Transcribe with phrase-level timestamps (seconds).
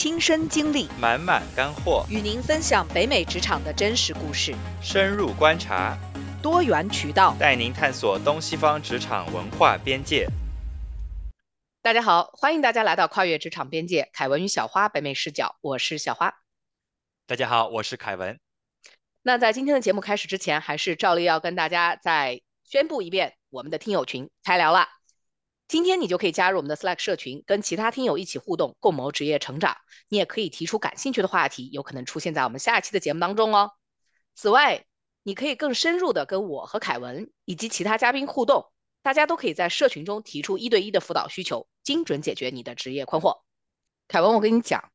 [0.00, 5.98] 亲身经历，满满干货，与您分享北美职场的真实故事，深入观察，
[6.40, 10.28] 多元渠道，带您探索东西方职场文化边界。
[11.82, 16.32] 大家好，欢迎大家来到跨越职场边界，凯文与小花北美视角，我是小花。
[17.26, 18.38] 大家好，我是凯文。
[19.22, 24.97] 那在今天的节目开始之前，还是照例要跟大家再宣布一遍，我们的听友群开聊了。
[25.68, 29.76] 今天你就可以加入我们的 Slack 社群，跟其他听友一起互动，共谋职业成长。
[30.08, 33.72] 你也可以提出感兴趣的话题，有可能出现在我们下一期的节目当中哦。
[34.34, 34.86] 此外，
[35.22, 38.72] 你可以更深入的跟我和凯文以及其他嘉宾互动，
[39.02, 43.42] 大家都可以在社群中提出一对一的辅导需求，精准解决你的职业困惑。
[44.08, 44.90] 凯文，我跟你讲，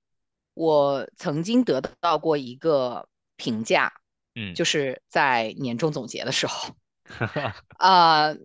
[0.55, 3.93] 我曾经得到过一个评价，
[4.33, 6.73] 嗯，就是在年终总结的时候，
[7.77, 8.35] 啊。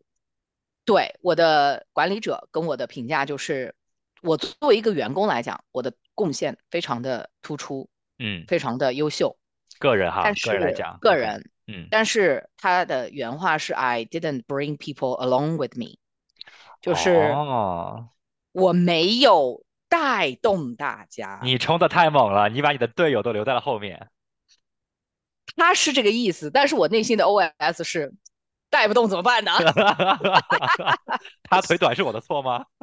[0.88, 3.74] 对我的管理者跟我的评价就是，
[4.22, 9.36] 我作为一个员工来讲，我的贡献非常的突出，嗯，非常的优秀。
[9.78, 15.98] 个人哈，个人来讲，个人，嗯，但是他的原话是 "I didn't bring people along with me"，
[16.80, 17.34] 就是
[18.52, 21.38] 我没有带动大家。
[21.42, 24.08] 你冲的太猛了，你把你的队友都留在了后面。
[25.54, 28.14] 他是这个意思，但是我内心的 OS 是。
[28.70, 29.52] 带不动怎么办呢？
[31.48, 32.64] 他腿短是我的错吗？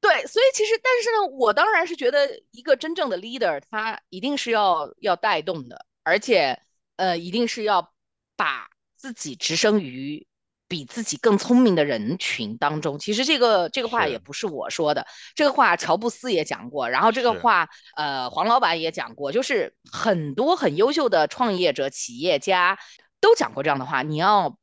[0.00, 6.60] 对，所以其实，但是呢，我当然是觉得一个真正的 leader，他一定是要要带动的，而且
[6.96, 7.92] 呃，一定是要
[8.36, 10.26] 把自己置身于。
[10.72, 22.78] 比自己更聪明的人群当中，其实这个这个话也不是我说的，这个话乔布斯也讲过，然后这个话呃黄老板也讲过，就是很多很优秀的创业者、企业家
[23.20, 24.00] 都讲过这样的话。
[24.00, 24.56] 你要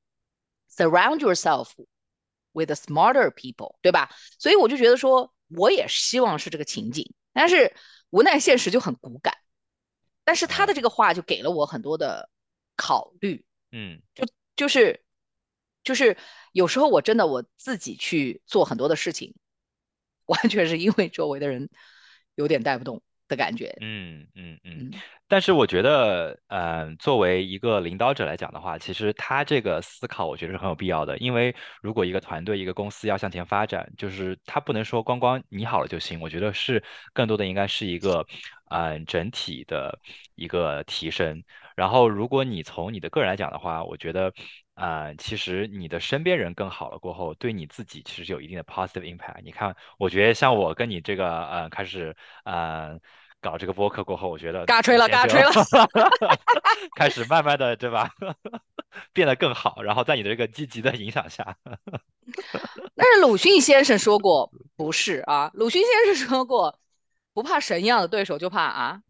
[0.75, 1.69] surround yourself
[2.53, 4.09] with smarter people，对吧？
[4.39, 7.75] 所以我就觉得说，我也希望是这个情景，但是
[8.09, 9.37] 无奈现实就很骨感。
[10.23, 12.31] 但是他的这个话就给了我很多的
[12.75, 15.03] 考虑，嗯，就就是。
[15.89, 16.15] 就是
[16.51, 19.33] 有时候我真的我自己去做很多的事情，
[20.27, 21.67] 完全是因为周围的人
[22.35, 23.75] 有点带不动的感觉。
[23.81, 24.91] 嗯嗯嗯。
[25.27, 31.17] 但是我觉得，嗯，作为一个领导者来讲的话，其实他这个思考我觉得是很有必要的。
[31.17, 36.19] 因为如果一个团队、一个公司要向前发展，就是他不能说光光你好了就行。
[36.21, 36.83] 我觉得是
[37.13, 38.27] 更多的应该是一个，
[38.69, 39.97] 嗯，整体的
[40.35, 41.43] 一个提升。
[41.75, 44.31] 然后如果你从你的个人来讲的话，我觉得。
[44.79, 49.41] 啊，其实你的身边人更好了过后，对你自己其实有一定的 positive impact。
[49.43, 52.97] 你看，我觉得像我跟你这个，呃，开始，呃，
[53.41, 55.51] 搞这个播客过后，我觉得嘎吹了，嘎吹了，
[56.95, 58.09] 开始慢慢的，对吧？
[59.13, 61.57] 变得更好，然后在你的这个积极的影响下。
[62.95, 66.79] 但是鲁迅先生说过，不是啊，鲁迅先生说过，
[67.33, 69.01] 不怕神一样的对手，就怕啊。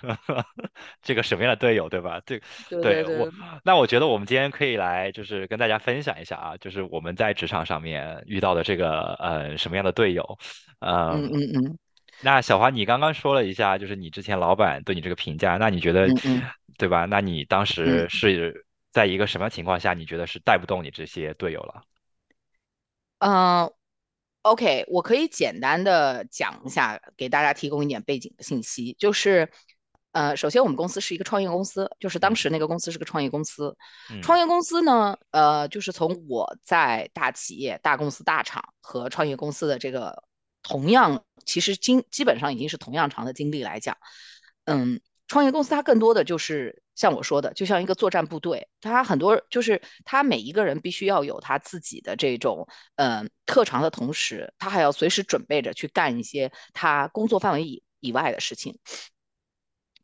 [1.02, 2.20] 这个什么样的队友，对吧？
[2.24, 3.30] 对，对我，
[3.64, 10.38] 那我觉得我们今天可以来，就是跟大家分享一下啊，就是我们在职场上面遇到的这个呃什么样的队友，
[10.80, 11.78] 嗯嗯嗯。
[12.20, 16.08] 那小华，你刚刚说了一下，就是你之前老板对你这个评价，那你觉得，
[16.76, 17.04] 对吧？
[17.06, 21.82] 那你当时是在一个什么情况下，你觉得是带不动你这些队友了？
[23.18, 23.72] 嗯。
[24.42, 28.96] OK，我可以简单的讲一下，给大家提供一点背景的信息。
[28.98, 29.50] 就是，
[30.12, 33.76] 呃，首先我们公司是一个创业公司，就是当时那个公司是个创业公司。
[34.22, 40.22] 创业公司呢，呃，就是从我在大企业、大公司、大厂和创业公司的这个
[40.62, 43.98] 同样，其实经基本上已经是同样长的经历来讲，
[44.64, 46.82] 嗯，创业公司它更多的就是。
[46.98, 52.66] 像我说的，就像一个作战部队，他很多就是他每一个人必须要有他自己的这种
[52.96, 58.80] 嗯特长的同时，他还要随时准备着去干一些他工作范围以以外的事情。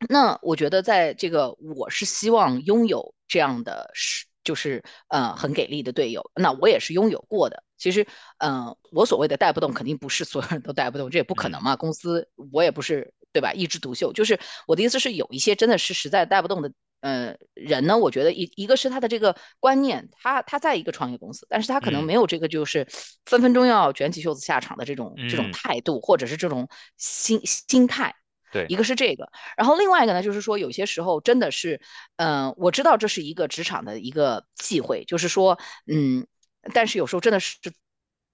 [0.07, 6.31] 那我觉得在这个，我是希望拥有这样的是就是呃很给力的队友。
[6.33, 7.61] 那我也是拥有过的。
[7.77, 8.07] 其实
[8.37, 11.75] 嗯，我所谓的带不动，肯定不是所有人都带不动，这也不可能嘛。
[11.75, 13.51] 公司我也不是对吧？
[13.51, 16.71] 一枝独秀，就是我的意思是有一些真的是实在带不动的。
[17.01, 17.97] 呃，人呢？
[17.97, 22.87] 我觉得一一个是他的这个观念，他他在一个创业公司，但是他可能没有这个就是
[23.25, 26.67] 分分钟要卷起袖子下场的这种这种态度，或者是这种
[26.97, 28.15] 心心态。
[28.51, 31.79] 对，一个是这个，然后另外一个呢，就是说有些时候真的是，
[32.15, 36.25] 嗯，我知道这是一个职场的一个忌讳，就是说，嗯，
[36.73, 37.57] 但是有时候真的是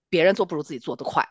[0.08, 1.28] 别人做不如自己做得快。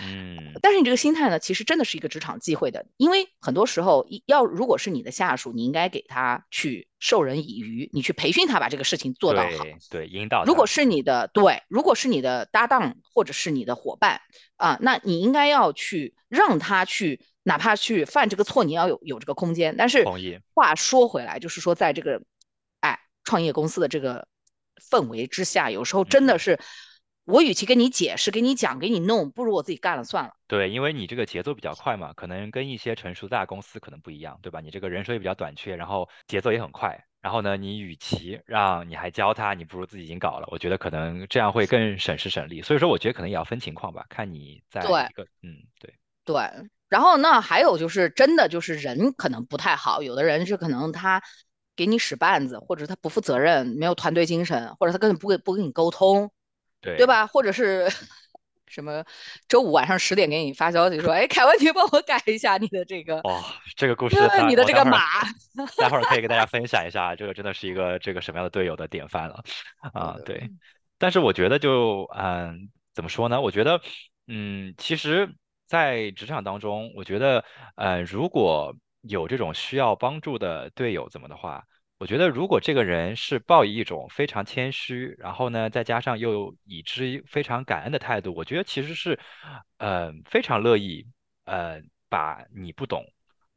[0.00, 9.64] 嗯，但是你这个心态呢，其实真的是一个职场忌讳的，因为很多时候要如果是你的下属，你应该给他去授人以渔，你去培训他把这个事情做到好。
[9.64, 14.20] 对对，引导，如果是你的对，如果是你的搭档或者是你的伙伴
[14.56, 19.74] 啊，那你应该要去让他去，哪怕去犯这个错，你要有有这个空间。
[19.76, 20.04] 但是。
[20.54, 22.22] 话说回来，就是说在这个
[22.80, 24.26] 哎创业公司的这个
[24.90, 26.58] 氛围之下，有时候真的是。
[27.28, 30.32] 我与其跟你解释、给你讲、给你弄，不如我自己干了算了。
[30.46, 34.62] 对，因为你这个节奏比较快嘛，可能跟一些成熟大公司可能不一样，对吧？
[34.62, 37.04] 你这个人手也比较短缺，然后节奏也很快。
[37.20, 40.48] 然后呢，你与其让你还教他，你不如自己已经搞了。
[40.50, 42.62] 我觉得可能这样会更省时省力。
[42.62, 45.92] 所以说，我觉得可能也要分情况吧，看你在一个嗯，对
[46.24, 46.40] 对。
[46.88, 51.22] 然后那还有就是真的就是人可能不太好，有的人是可能他
[51.76, 56.32] 给你使绊子，或者他不负责任，没有团队精神，或者他根本不跟不跟你沟通。
[56.80, 57.26] 对对吧？
[57.26, 57.88] 或者是
[58.66, 59.02] 什么
[59.48, 63.42] 周五晚上十点给你发消息说，哎，凯文，你帮我改一下你的这个哦，
[63.76, 64.16] 这个故事，
[64.46, 64.98] 你的这个码，
[65.76, 69.42] 待会儿可以给大家分享一下，这个真的是一个这个什么样的队友的典范了
[69.94, 70.16] 啊？
[70.24, 70.50] 对，
[70.98, 73.40] 但是我觉得就嗯，怎么说呢？
[73.40, 73.80] 我觉得
[74.26, 75.34] 嗯，其实，
[75.66, 77.42] 在职场当中，我觉得
[77.76, 81.64] 呃，如果有这种需要帮助的队友，怎么的话。
[81.98, 89.18] 我觉得，如果这个人是抱以一种非常谦虚，然后呢，再加上又以之非常感恩的态度，我觉得其实是，
[89.78, 91.04] 呃，非常乐意，
[91.44, 93.04] 呃，把你不懂，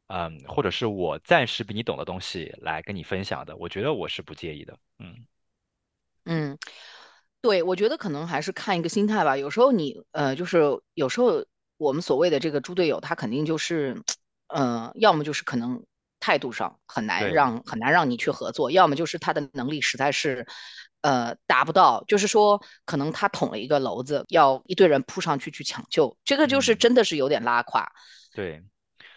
[0.08, 3.56] 嗯，或者是我暂时比你懂的东西来跟你分享的。
[3.56, 5.14] 我觉得我是不介意的，嗯
[6.24, 6.58] 嗯，
[7.40, 9.36] 对，我觉得可能还是看一个心态吧。
[9.36, 10.62] 有时候你，呃，就是
[10.94, 11.46] 有时候
[11.76, 14.02] 我们所谓的这个猪队友，他肯定就是，
[14.48, 15.84] 嗯，要么就是可能。
[16.22, 20.46] 态度上很难让很难让你去合作，要么就是他的能力实在是，
[21.00, 27.90] 呃，达不到，就是说可能他捅了一个篓子，要一堆人扑上去去抢救，这个就是真的是有点拉垮。
[28.32, 28.62] 对，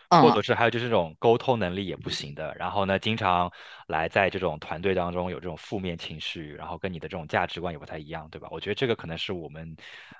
[0.10, 3.52] 或者是还有就是这种沟通能力也不行的，然后呢，经常
[3.86, 8.48] 来在这种团队当中有这种负面情绪，然后跟你的这种价值观也不太一样，对吧？
[8.50, 9.76] 我觉得这个可能是我们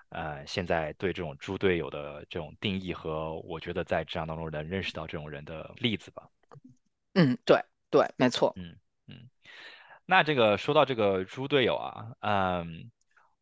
[0.10, 6.24] 呃现在对这种猪队友的这种定义和我觉得在职场当中能认识到这种人的例子吧。
[7.16, 7.60] 嗯，对
[7.90, 8.54] 对，没错。
[8.56, 8.78] 嗯
[9.08, 9.30] 嗯，
[10.06, 12.92] 那这个说到这个猪队友啊，嗯，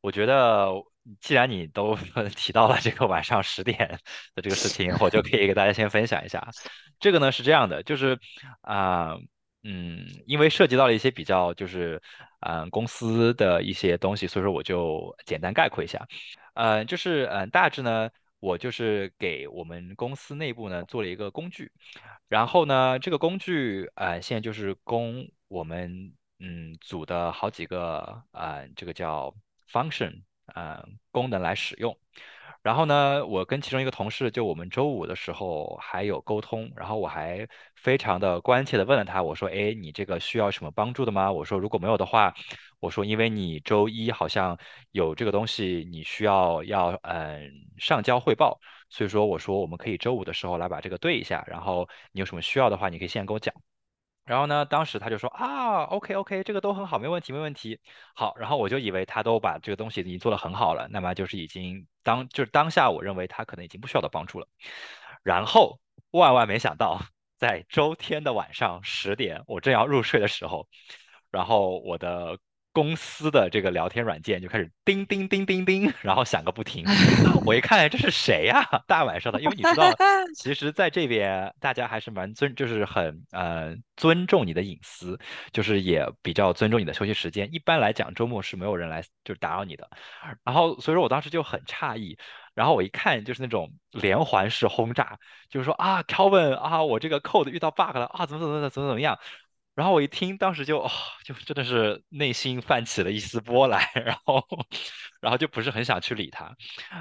[0.02, 0.72] 我觉得
[1.20, 1.96] 既然你都
[2.36, 4.00] 提到了这个晚上十点
[4.36, 6.48] 的这个事情，我就可以给大家先分享一下。
[7.00, 8.18] 这个呢是这样的，就是
[8.62, 9.18] 啊，
[9.64, 12.02] 嗯，因为涉及到了一些比较就是
[12.42, 16.08] 嗯公司的一些东西，所以说我就简单概括一下。
[16.54, 18.10] 呃，就是嗯大致呢，
[18.44, 21.72] 我就是给我们公司内部呢做了一个工具。
[22.28, 29.34] 然后呢，这个工具呃，现在就是供我们嗯组的好几个啊，这个叫
[29.72, 30.24] function
[30.54, 31.98] 呃功能来使用。
[32.62, 41.32] 然后呢，我跟其中一个同事，就我们周五的时候还有沟通，然后我还非常的关切的问了他，我说，哎，你这个需要什么帮助的吗？
[41.32, 42.34] 我说如果没有的话，
[42.80, 44.58] 我说因为你周一好像
[44.92, 48.60] 有这个东西，你需要要嗯上交汇报。
[48.90, 53.54] 所以说，我说我们可以周五的时候来把这个对一下，然后你有什么需要的话，你可以现在跟我讲。
[54.26, 57.80] 然后呢，当时他就说啊，OK OK，这个都很好，没问题没问题。
[58.16, 64.48] 好，然后我就以为他都把这个东西已经做得很好了，那么就是已经当就是当下我认为他可能已经不需要的帮助了。
[65.24, 65.80] 然后
[66.12, 67.02] 万万没想到，
[67.38, 70.68] 在周天的晚上十点，我正要入睡的时候，
[71.32, 72.40] 然后我的。
[72.74, 76.84] 公司的这个聊天软件就开始叮叮叮叮叮，然后响个不停。
[77.46, 78.68] 我一看这是谁呀？
[78.88, 79.90] 大晚上的，因为你知道，
[80.36, 85.20] 其实在这边大家还是蛮尊，就是很呃尊重你的隐私，
[85.52, 87.48] 就是也比较尊重你的休息时间。
[87.54, 89.88] 一般来讲，周末是没有人来就是打扰你的。
[90.44, 92.18] 然后所以说我当时就很诧异，
[92.56, 95.18] 然后我一看就是那种连环式轰炸，
[95.50, 99.20] 就是说啊，Kevin 啊，我这个 code 遇到 bug 了啊，怎么怎么怎么怎么怎么样。
[99.76, 100.90] 然后我一听，当时就哦，
[101.24, 104.46] 就真的是内心泛起了一丝波澜， 然后，
[105.20, 106.56] 然后就不是很想去理他，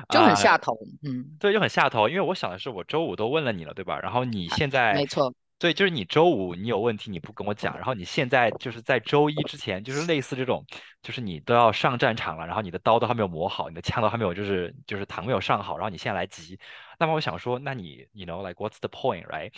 [0.08, 4.00] 就很下头，嗯，对，就很下头，因为我想的是，我周五都问了你了，对吧？
[4.00, 10.64] 然后你现在，没错，对，就是你周五你有问题你不跟我讲，然后你现在就是在周一之前，就是类似这种，
[11.02, 16.58] 就是你都要上战场了，然后你的刀都还没有磨好，你的枪都还没有，就是就是膛没有上好，然后你现在来急，
[16.98, 19.52] 那么我想说，那你，you know like what's the point，right？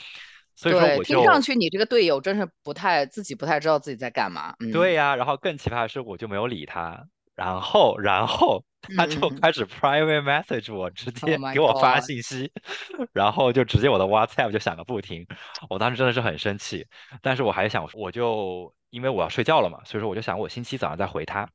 [0.56, 4.54] 所以说我就听上去你这个队友真是不太自己不太知道自己在干嘛。
[4.72, 8.64] 对呀，然后更奇葩的是我就没有理他，然后然后
[8.96, 12.52] 他就开始 private message 我，直接给我发信息，
[13.12, 15.26] 然后就直接我的 WhatsApp 就响个不停。
[15.68, 16.86] 我当时真的是很生气，
[17.20, 21.48] 但是我还想我就因为我要睡觉了嘛，所以说我就想我星期早上再回他。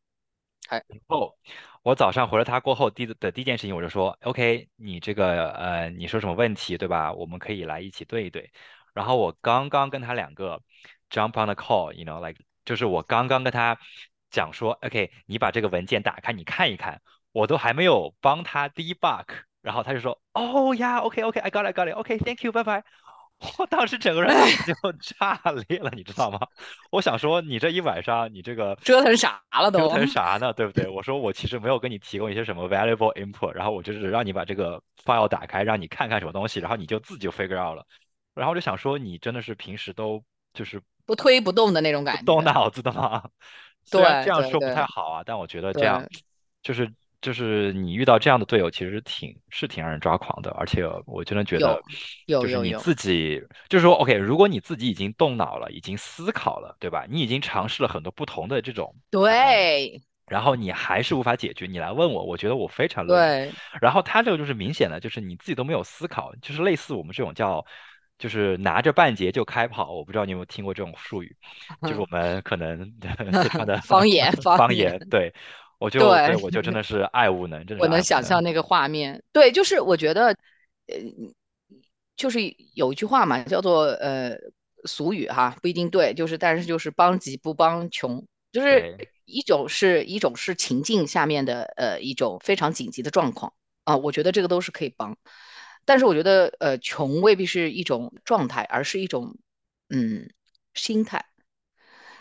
[0.67, 1.35] 还后，
[1.81, 7.11] 我早上回了他过后，第的第一件事情我就说，OK，你这个呃，你说什么问题，对吧？
[7.11, 8.51] 我们可以来一起对一对。
[8.99, 10.61] 然后我刚刚跟他两个
[11.09, 13.77] jump on the call，you know，like 就是我刚刚跟他
[14.29, 17.01] 讲说，OK，你把这个文件打开，你看一看，
[17.31, 19.23] 我都还没有帮他 debug，
[19.61, 22.83] 然后他就说，，Oh yeah，OK，OK，I got it，got it，OK，Thank you，拜拜。
[23.57, 25.39] 我当时整个人就炸
[25.69, 26.37] 裂了，你知道吗？
[26.91, 29.79] 我想说，你这一晚上，你这个折腾啥了都？
[29.79, 30.51] 折腾啥呢？
[30.51, 30.89] 对不对？
[30.89, 37.85] 我说我其实没有给你提供一些什么 valuable input，然后我就是让你把这个 file 打开，让你看看什么东西，然后你就自己就 figure out 了。
[38.39, 43.29] 然后我就想说，你真的是平时都就是不推不动的那种感觉，动脑子的吗？
[43.83, 46.03] 虽然这样说不太好啊，但我觉得这样
[46.61, 50.51] 就是就是你遇到这样的队友，其实挺是挺让人抓狂的。
[50.51, 51.81] 而且我真的觉得，
[52.37, 57.05] 就是你自己就是说，OK，如果你自己已经动脑了，已经思考了，对吧？
[57.09, 63.53] 你已经尝试了很多不同的这种对，然后你还是无法解决，你来问我，我觉得我非常乐意。
[63.81, 67.65] 然后他这个就是明显的，就是你自己都没有思考，就是类似我们这种叫。
[68.19, 71.35] 就是拿着半截就开跑，我不知道你有没有听过这种术语，
[71.83, 72.93] 就是我们可能
[73.41, 74.99] 非常的 方言方言。
[75.09, 75.33] 对，
[75.79, 77.83] 我就对我就真的 是爱无能，真的。
[77.83, 79.23] 我能想象那个画面。
[79.31, 80.27] 对，就是我觉得，
[80.87, 80.95] 呃，
[82.17, 82.39] 就是
[82.75, 84.35] 有一句话嘛，叫做呃
[84.83, 88.21] 俗语哈，不一定对，就是但是就是帮急不帮穷，
[88.51, 93.53] 就是一种是一种是情境下面的呃一种非常紧急的状况
[93.85, 95.15] 啊，我觉得这个都是可以帮。
[95.89, 99.39] 但是我觉得，呃，穷未必是一种状态，而是一种，
[99.89, 100.29] 嗯，
[100.75, 101.25] 心态。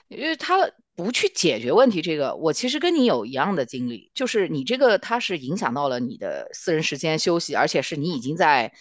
[0.08, 8.72] 因为他不去解决问题，这个我其实跟你有一样的经历，就是你这个它是影响到了你的私人时间休息，而且是你已经在，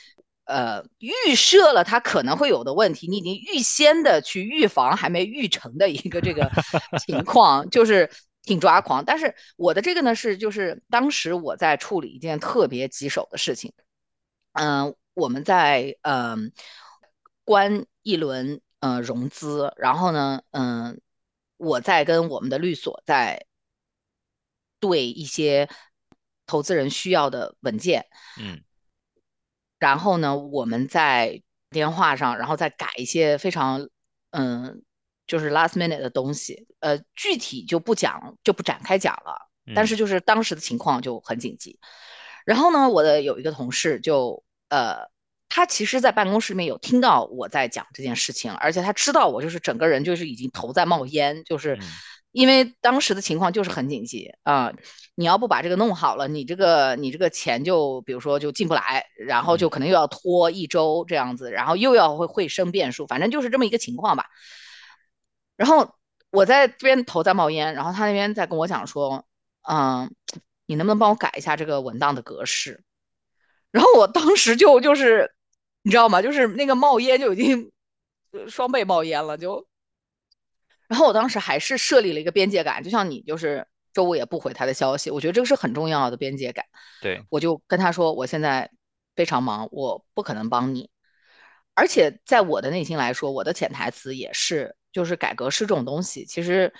[0.45, 6.49] 呃，预设了他可能会有的问题，你已经预先的去预防还没预成的一个这个
[7.05, 8.09] 情况，就是
[8.41, 9.03] 挺抓狂。
[9.03, 13.73] 但是我的这个呢是，就是当时我在处理一件特别棘手的事情。
[14.57, 16.51] 嗯，我们在嗯
[17.43, 20.99] 关一轮嗯融资，然后呢，嗯，
[21.57, 23.45] 我在跟我们的律所在
[24.79, 25.69] 对一些
[26.47, 28.07] 投资人需要的文件，
[28.39, 28.63] 嗯，
[29.77, 33.87] 然后呢，我们在电话上，然后再改一些非常
[34.31, 34.83] 嗯
[35.27, 41.79] 就是 last minute 的东西，呃，具体就不讲，就不展开讲了，但是就是当时的情况就很紧急，
[42.43, 44.43] 然后呢，我的有一个同事就。
[44.69, 45.09] 呃，
[45.49, 51.79] 他其实，在办公室里面有听到我在讲这件事情，而且他知道我就是整个人就是已经头在冒烟，就是
[52.31, 54.73] 因为当时的情况就是很紧急啊！
[55.15, 64.27] 你要不把这个弄好了，你这个你这个钱就比如说就进不来，然后就可能又要拖一周这样子，然后又要会会生变数，反正就是这么一个情况吧。
[65.55, 65.95] 然后
[66.29, 69.25] 我在这边头在冒烟，然后他那边在跟我讲说，
[69.67, 70.13] 嗯，
[70.67, 72.83] 你能不能帮我改一下这个文档的格式？
[73.71, 75.33] 然后我当时就就是，
[75.81, 76.21] 你知道吗？
[76.21, 77.71] 就是那个冒烟就已经
[78.47, 79.67] 双倍冒烟了，就。
[80.87, 86.63] 然后我当时还是设立了一个边界感，就像你就是周五也不回他的消息，我觉得这个是很重要的边界感。
[87.01, 88.71] 对，我就跟他说，我现在
[89.15, 90.89] 非常忙，我不可能帮你。
[91.73, 96.73] 而且在我的内心来说，我的潜台词也是，就是改革是这种东西，其实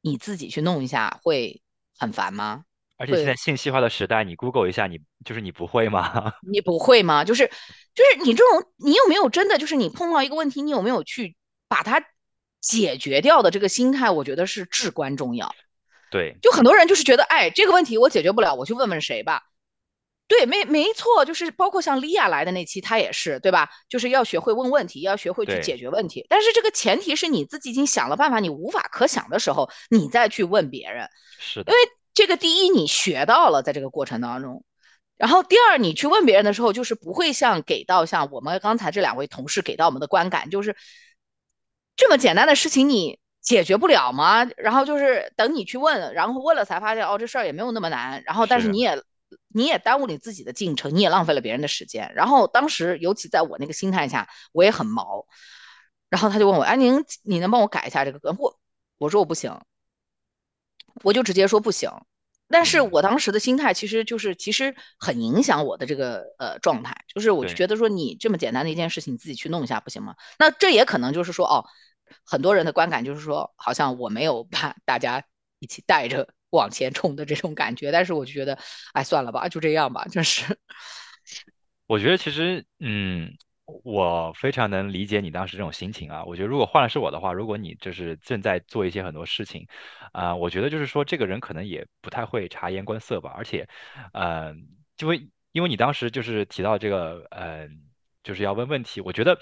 [0.00, 1.62] 你自己去弄一下会
[1.96, 2.64] 很烦吗？
[3.04, 6.32] 而且现在信息化的时代，你 Google 一下，你就是你不会吗？
[6.50, 7.24] 你不会吗？
[7.24, 7.46] 就是
[7.94, 11.36] 就是你这种，你有没有真的就是你碰到一个问题，你有没有去
[11.68, 12.02] 把它
[12.60, 14.10] 解决掉的这个心态？
[14.10, 15.54] 我觉得是至关重要。
[16.10, 19.42] 对，就很多人就是觉得，哎，这个问题我解决不了，我去问问谁吧。
[20.26, 23.68] 对，没没错，就是包括像莉亚来的那期，他也是，对吧？
[23.90, 26.24] 就是要学会问问题，要学会去解决问题。
[26.30, 31.08] 但是这个前提是你自己已经想了办法，你无法可想的时候，你再去问别人。
[31.38, 31.80] 是的，因为。
[32.14, 34.64] 这个第一，你学到了，在这个过程当中，
[35.16, 40.76] 然后第二，你去问别人的时候，就是不会像给到像我们刚才这两位同事给到我们的观感，就是
[41.96, 44.44] 这么简单的事情你解决不了吗？
[44.56, 48.22] 然后就是等你去问，然后问了才发现，哦，这事儿也没有那么难。
[48.24, 49.02] 然后但是你也
[49.48, 52.12] 你也耽误你自己的进程，你也浪费了别人的时间。
[52.14, 55.26] 然后当时尤其在我那个心态下，我也很毛。
[56.10, 58.32] 然后他就问我，哎，您你能帮我改一下这个？
[58.38, 58.56] 我，
[58.98, 59.60] 我说我不行。
[61.02, 61.90] 我就直接说不行，
[62.48, 70.14] 但是我当时的心态其实就是其实很影响我的这个呃状态，就是我就觉得说你这么简单的一件事情你自己去弄一下不行吗？
[70.38, 71.64] 那这也可能就是说哦，
[72.24, 75.24] 很多人的观感就是说好像我没有把大家
[75.58, 78.58] 一起带着往前冲的这种感觉，但是我就觉得
[78.92, 80.58] 哎算了吧，就这样吧，就是。
[81.86, 86.24] 我觉得其实嗯，我非常能理解你当时这种心情啊。
[86.24, 89.66] 我觉得如果换了是我的话，如果你就是正在做一些很多事情，
[90.12, 93.66] 啊、我觉得就是说这个人可能也不太会察言观色吧，而且，
[94.12, 94.54] 呃，
[94.96, 97.68] 就会因为你当时就是提到这个，呃，
[98.22, 99.38] 就是要问问题，我觉得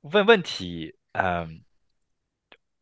[0.00, 1.62] 问问题，嗯、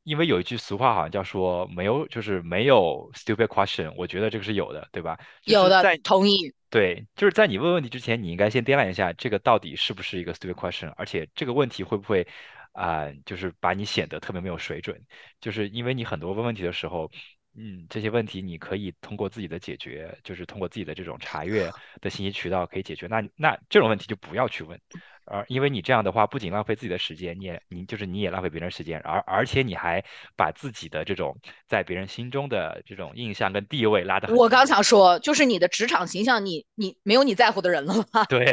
[0.04, 5.18] 因为有一句俗话好像叫说没有，就是没有 stupid question，我觉得这个是有的，对吧？
[5.44, 6.52] 有的，是在同意。
[6.71, 12.26] 对，就是在你问问题之前，你应该先掂量一下这个到底是不是一个 stupid question，而且这个问题会不会
[12.73, 14.99] 啊、就是把你显得特别没有水准。
[15.40, 17.11] 就是因为你很多问问题的时候，
[17.54, 23.06] 嗯，这些问题你可以通过自己的解决，就是通过自己的这种查阅的信息渠道可以解决。
[23.06, 24.80] 那那这种问题就不要去问。
[25.26, 30.02] 而因为你这样的话，不仅浪费自己的时间，你也你就是你也浪费别人时间，而而且你还
[30.37, 31.37] 把自己的这种
[31.69, 34.67] 在别人心中的这种印象跟地位拉得很我刚。
[34.67, 38.25] 想说，就是你的职场形象你，你没有你在乎的人了吧？
[38.31, 38.45] 对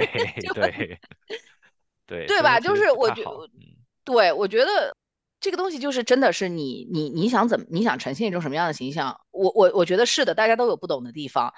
[0.54, 1.00] 对
[2.06, 2.60] 对，对吧？
[2.60, 3.24] 就是我觉，
[4.04, 4.94] 对，我觉得
[5.40, 9.22] 这个东西就是真的是你你你想怎么你想呈现一种什么样的形象？
[9.32, 11.54] 我我我觉得是的，大家都有不懂的地方，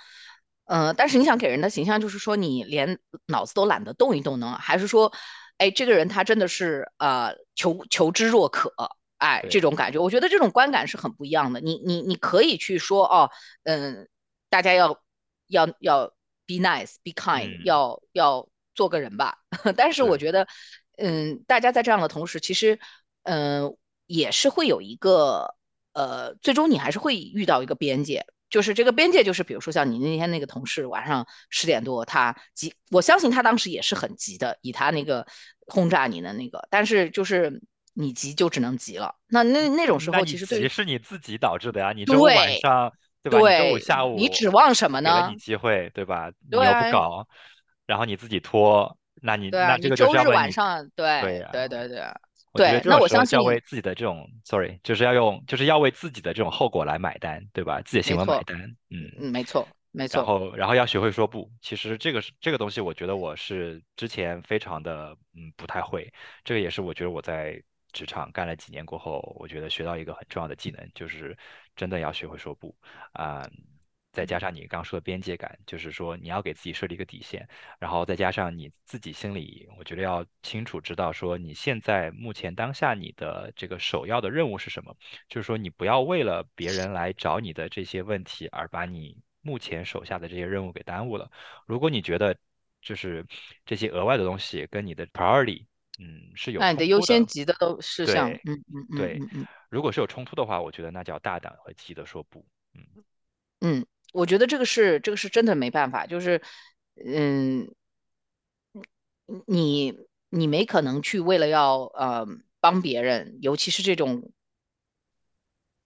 [0.74, 2.98] 嗯、但是你想给人的形象就是说你连
[3.28, 5.12] 脑子都懒得动一动呢，还是说，
[5.58, 8.74] 哎，这个人他真的是呃求求知若渴，
[9.18, 11.60] 哎，这，种感觉，我觉得这种观感是很不一样的。
[11.60, 13.30] 你你你可以去说哦，
[13.64, 14.08] 嗯，
[14.50, 15.02] 大家要
[15.48, 16.08] 要要
[16.48, 19.40] be nice, be kind，嗯，要要做个人吧。
[19.76, 20.48] 但是我，觉得，
[20.98, 22.80] 嗯，大家在这样的同时，其实，
[23.24, 23.76] 嗯，
[24.08, 25.56] 也是会有一个，
[25.92, 35.26] 呃，最终你还是会遇到一个边界，就是这个边界，就是比如说像你那天那个同事晚上十点多他急，我相信他当时也是很急的，以他那个
[35.66, 37.62] 轰炸你的那个，但是就是
[37.94, 42.94] 你急就只能急了，那那那种时候，其实对急是你自己导致的呀，你周五晚上，
[43.24, 43.40] 对吧？
[43.40, 45.40] 你周五，下午你指望什么呢给你？
[45.40, 46.30] 机会，对吧？
[46.50, 47.28] 你又不搞，
[47.86, 52.04] 然后你自己拖，那你那这个就是你周日晚上，对对对对
[52.54, 57.82] 对，那我相信要，为自己的这种，sorry，就是要用，就是要为自己的这种后果来买单，对吧？
[57.82, 59.10] 自己的行为买，单，嗯。
[59.20, 61.50] 嗯，没错，没错，然后，然后要学会说不。
[61.62, 66.12] 其实这个是这个东西，我觉得我是之前非常的嗯不太会。
[66.44, 67.62] 这个也是我觉得我在
[67.94, 71.38] 职场干了几年过后，我觉得学到一个很重要的技能，就是
[71.76, 72.76] 真的要学会说不
[73.14, 73.50] 啊。
[74.12, 77.48] 再加上你刚刚说的边界感，就是说你要给自己设立一个底线，
[77.80, 84.96] 然后再加上你自己心里，我觉得要清楚知道说你现在目前当下你的这个首要的任务是什么。
[85.30, 91.32] 就是说你不要为了别人来找你的这些问题而把你目前手下的这些任务给耽误了。
[91.66, 92.38] 如果你觉得
[92.82, 93.26] 就是
[93.66, 95.66] 这些额外的东西跟你的 priority，
[96.00, 99.20] 嗯，是有那你的优先级的都事项，对嗯嗯嗯对，
[99.70, 102.46] 如果是有冲突的话，我觉得那就要大胆和积极的说不。
[102.74, 102.84] 嗯，
[103.60, 106.42] 嗯，我觉得这个是这个是真的没办法，就是，
[107.06, 107.74] 嗯，
[109.48, 109.98] 你
[110.30, 112.26] 你没可能去为了要呃
[112.60, 114.32] 帮别人，尤其是这种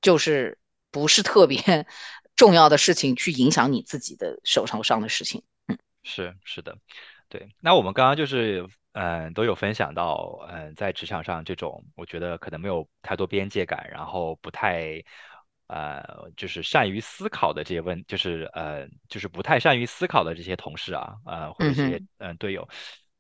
[0.02, 0.58] 就是
[0.92, 1.58] 不是特别
[2.36, 5.44] 重要的事情，去影响你自己的手头上的事情。
[5.68, 6.78] 嗯是是的。
[7.28, 15.04] 对，那我们刚刚就是，嗯，都有分享到，嗯，在职场上这种，我觉得可能没有太多边界感，然后不太，
[15.68, 16.04] 呃，
[16.38, 22.68] 就是善于思考的这些问，就是呃，就是不太善于思考的这些同事啊，呃，或者这些嗯队友，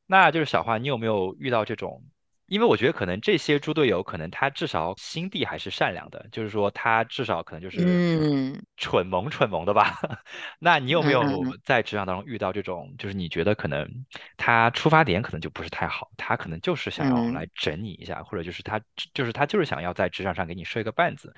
[0.05, 2.03] 那就是小花，你有没有遇到这种？
[2.47, 9.97] 因为我觉得可能这些猪队友，可能他至少心地还是善良的，就是说他至少可能就是嗯蠢萌蠢萌的吧。
[10.59, 13.89] 那你有没有在职场当中遇到这种，就是你觉得可能
[14.37, 18.79] 他出发点可能就不是太好，他可能就是想要嗯来整你一下，或者就是他
[19.15, 21.33] 就是他就是想要在职场上给你设一个绊子，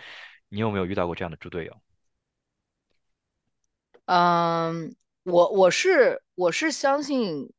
[0.49, 1.75] 你有没有遇到过这样的猪队友？
[4.05, 7.51] 嗯，我我是我是相信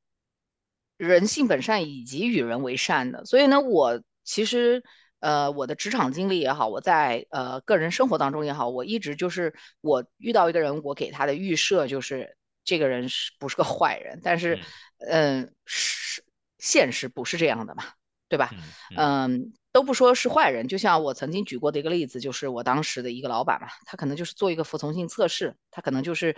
[0.97, 4.83] 人性本善以及与人为善的，所以呢，我其实
[5.21, 14.57] 呃我的职场经历也好，我在呃个人生活当中也好，我一直就是我遇到一个人，我给他的预设就是这个人是不是个坏人，但是
[15.01, 16.25] 嗯嗯是
[16.59, 17.85] 现实不是这样的嘛，
[18.29, 18.51] 对吧？
[18.97, 19.53] 嗯。
[19.79, 26.35] 都不说是坏人，就像我曾经举过的一个例子，就是我当时的一个老板嘛，他可能就是做一个服从性测试，他可能就是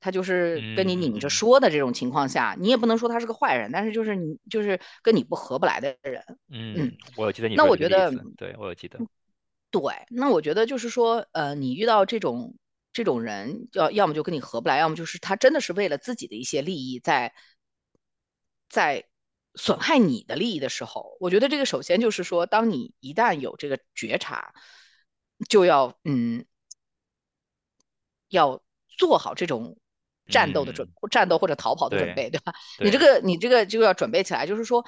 [0.00, 1.30] 他就是跟你拧着嗯。
[1.30, 8.98] 说的这种情况下，你也不能说他是个坏人，但是就是你就是跟你不合不来的人，嗯，嗯，我有记得你那我觉得对，我有记得，
[9.70, 12.54] 对，那我觉得就是说，呃，你遇到这种
[12.92, 17.32] 这种人，要要么就跟你合不来，要么就是他真的是为了自己的一些利益在
[18.68, 19.06] 在
[19.54, 24.54] 损害你的利益的时候，我觉得这个首先就是说，当你一旦有这个觉察，
[25.48, 26.44] 就要嗯
[28.28, 28.62] 要
[28.98, 29.76] 做好这种。
[30.26, 32.54] 战斗的准战斗或者逃跑的准备，对吧？
[32.80, 34.82] 你这个你这个就要准备起来，就是说，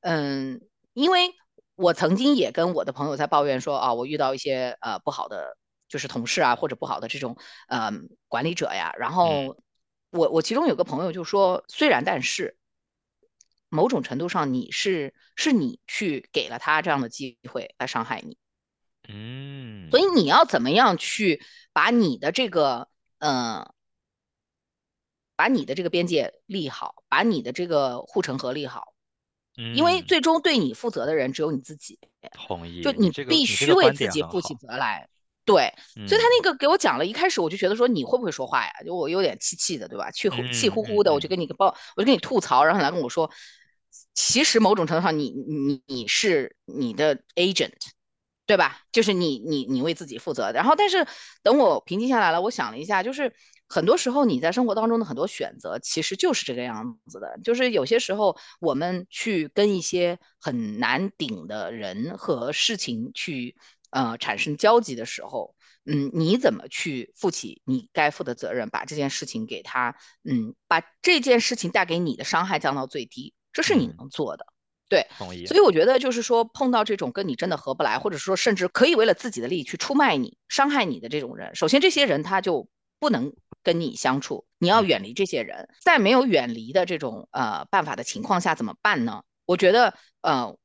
[0.00, 0.60] 嗯，
[0.94, 1.32] 因为
[1.76, 5.56] 我曾经也跟我的朋友在抱怨说啊，我遇到一些呃不好的
[5.88, 7.36] 就是同事啊或者不好的这种
[7.68, 7.92] 呃
[8.26, 9.56] 管理者呀，然后
[10.10, 12.56] 我我其中有个朋友就说，虽然但是。
[13.70, 18.36] 某种程度上，你是是你去给了他这样的机会来伤害你，
[19.08, 21.40] 嗯，所以你要怎么样去
[21.72, 23.72] 把你的这个，呃，
[25.36, 28.92] 把你的这个边界立好，把你的这个护城河立好，
[29.56, 31.98] 嗯，因为最终对你负责的人只有你自己，
[32.32, 35.08] 同意，就你必须为自己负起责来。
[35.46, 35.72] 对，
[36.06, 38.72] 所以他那个给我讲了一开始我就觉得说你会不会说话呀？
[38.84, 40.10] 就我有点气气的，对吧？
[40.10, 43.30] 气气呼呼的，我就跟你报，我就跟你吐槽，然后来跟我说。
[44.14, 47.72] 其实某种程度上，你你你是你的 agent，
[48.46, 48.80] 对吧？
[48.92, 50.50] 就是你你你为自己负责。
[50.52, 51.06] 然后，但是
[51.42, 53.32] 等我平静下来了，我想了一下，就是
[53.68, 57.38] 很多时候你在生活当中的很多选择，其实就是这个样子的。
[57.44, 63.56] 就是有些时候我们去跟一些很难顶的人和事情去
[63.90, 65.54] 呃产生交集的时候，
[65.86, 73.32] 嗯，你怎么去负起你该负的责任，把这件事情给他，嗯，把这件事情带给你的伤害降到最低。
[73.52, 74.46] 这是你能做的，
[74.88, 75.06] 对，
[75.46, 83.32] 所以我觉得就是说，碰到这种跟你真的合不来，或者说甚至可以为了自己的利益去出卖你、伤害你的这种人，首先这些人他就不能
[83.62, 85.68] 跟你相处，你要远离这些人。
[85.80, 89.22] 在没有远离的这种呃办法的情况下，怎么办呢？
[89.46, 90.56] 我觉得呃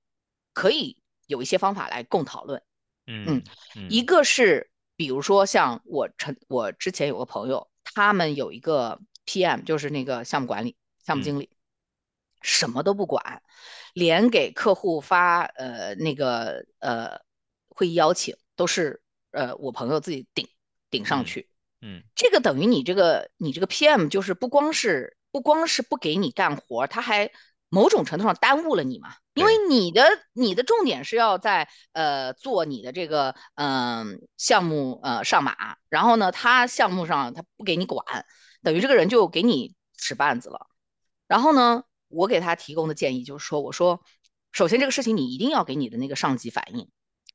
[0.53, 2.61] 可以有一些方法来共讨论。
[3.07, 3.43] 嗯
[3.75, 11.49] 嗯，一个是比如说像我陈我之前有个朋友，他们有一个 PM，就是那个项目管理、项目经理。
[12.45, 13.41] 什么都不管，
[13.95, 17.19] 连给客户发呃那个呃
[17.69, 20.47] 会议邀请都是呃我朋友自己顶
[20.91, 21.49] 顶上去，
[21.81, 27.31] 嗯，这个等于你这个你这个 PM 就是不光是不光是不给你干活，他还
[27.67, 38.05] 某种程度上耽误了你嘛，因为你的你的重点是要在呃做你的这个嗯项目呃上马，然后呢他项目上他不给你管，
[38.61, 40.67] 等于这个人就给你使绊子了，
[41.27, 41.83] 然后呢。
[42.15, 44.01] 我给他提供的建议就是说，我说，
[44.53, 46.89] 首先这个事情你一定要给你的那个上级反映，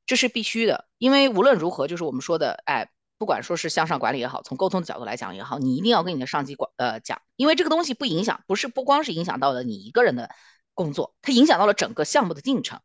[0.06, 2.88] 这是必须的，因为无论如何，就是我们说的，哎，
[3.18, 10.30] 不管说是向上管理也好，从沟通的角度来讲也好，你一定要跟你的上级管呃讲，因为这个东西不影响，不是不光是影响到了你一个人的
[10.72, 12.80] 工作，它影响到了整个项目的进程，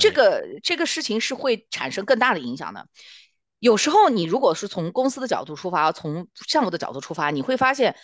[0.00, 2.88] 这个这个事情是会产生更大的影响的。
[3.60, 7.96] 有时候你如果是从公司的角度出发，从项目的角度出发，你会发现。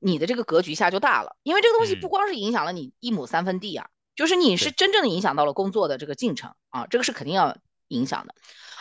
[0.00, 7.56] 你的这个格局下就大了，因为这个东西不光是影响了你一亩三分地啊，就是你是真正的影响到了工作的这个进程啊，这个是肯定要
[7.88, 8.34] 影响的。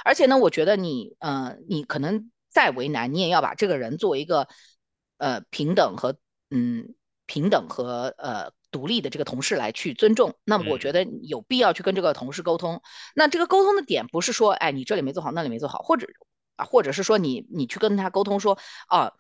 [0.04, 4.48] 而且呢，我觉得你呃，你可能再为难，你也要把这个人作为一个
[5.18, 6.18] 呃平等和
[6.50, 6.96] 嗯
[7.28, 10.34] 平等和呃独立的这个同事来去尊重。
[10.44, 12.82] 那么我觉得有必要去跟这个同事沟通。
[13.14, 16.08] 那这个沟通的点不是说，哎，你这里没做好，那里没做好，或者
[16.56, 19.14] 啊，或者是说你你去跟他沟通说啊。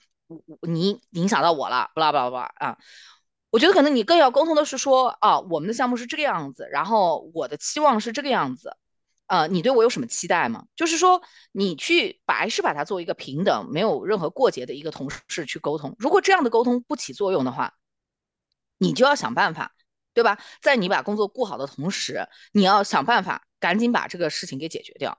[0.61, 2.77] 你影响到我了，不啦不啦不啦啊！
[3.49, 8.77] 我觉得可能你更要沟通的是说啊，我们的项目是这个样子，然后我的期望是这个样子，
[9.27, 10.65] 呃，你对我有什么期待吗？
[10.75, 15.95] 就是说你去把还是把它作为一个平等、没有任何过节的一个同事去沟通。
[15.99, 17.73] 如果这样的沟通不起作用的话，
[18.77, 19.73] 你就要想办法，
[20.13, 20.39] 对吧？
[20.61, 25.17] 在你把工作顾好的同时，你要想办法赶紧把这个事情给解决掉。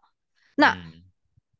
[0.57, 0.77] 那。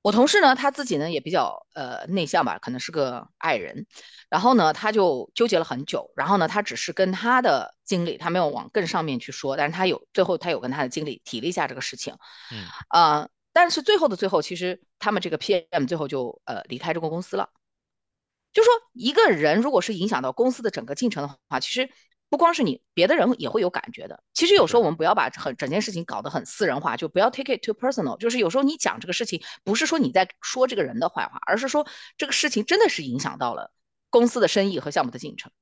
[0.03, 3.87] 我同事呢，他自己呢也比较呃内向吧，可能是个爱人，
[4.29, 12.17] 然后呢他就纠结了很久，然后呢他只是跟他的经理，他没有往更上面去说，但是他有最后他有跟他的经理提了一下这个事情，
[12.51, 17.51] 嗯啊，但是最后的最后，其实他们这个 PM 最后就呃离开这个公司了，
[18.53, 21.91] 就说一个人如果是影响到公司的整个进程的话，其实。
[22.33, 24.23] 不光是你，别的人也会有感觉的。
[24.33, 28.17] 其实有时候我们不要把很整件事情搞得很私人化，就不要 take it too personal。
[28.17, 33.71] 就是有时候你讲这个事情，不是说你在说这个人的坏话，而是说这个事情真的是影响到了
[34.09, 35.53] 公司的生意和项目的进程。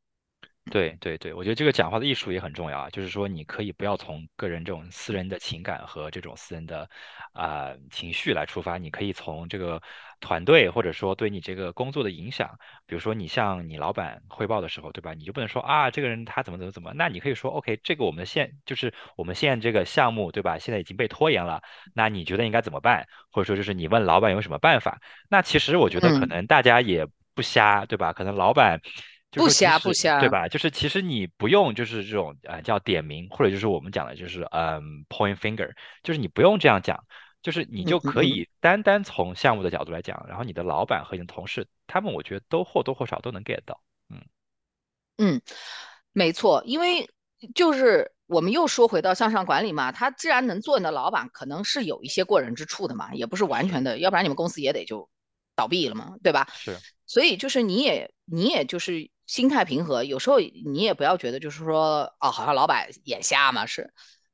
[0.71, 6.89] 对对对，我觉得这个讲话的艺术也很重要啊，就是说你可以不要从个人这种私人的情感和这种私人的
[7.33, 9.83] 啊情绪来出发，你可以从这个
[10.21, 12.49] 团队或者说对你这个工作的影响，
[12.87, 15.13] 比如说你向你老板汇报的时候，对吧？
[15.13, 20.57] 你就不能说啊这个人他怎么怎么怎么，那你可以说 OK，这个我们的现就是我们现在这个项目，对吧？
[20.57, 21.61] 现在已经被拖延了，
[21.95, 23.05] 那你觉得应该怎么办？
[23.33, 25.01] 或者说就是你问老板有什么办法？
[25.29, 27.05] 那其实我觉得可能大家也
[27.35, 28.13] 不瞎，对吧？
[28.13, 28.81] 可能老板。
[29.31, 30.49] 不瞎不瞎，对吧？
[30.49, 37.05] 就是其实你不用就是这种呃叫点名，或者就是我们讲的就是嗯 point finger，就是你不用这样讲，
[37.43, 44.21] 就是你就可以单单从项目的角度来讲，然后你的老板和你的同事，他们我觉得都或多或少都能 get 到，嗯。
[45.19, 45.41] 嗯，
[46.13, 47.09] 没错，因为
[47.55, 55.09] 就是我们又说回到向上管理嘛，他既然能做你的老板，可能是有一些过人之处的嘛，也不是完，全的，要不然你们公司也得就
[55.61, 56.49] 倒闭了嘛，对吧？
[56.57, 63.93] 是，所以就是你也你也就是心态平和，有时候你也不要觉得就是说哦，好像老板眼瞎嘛，是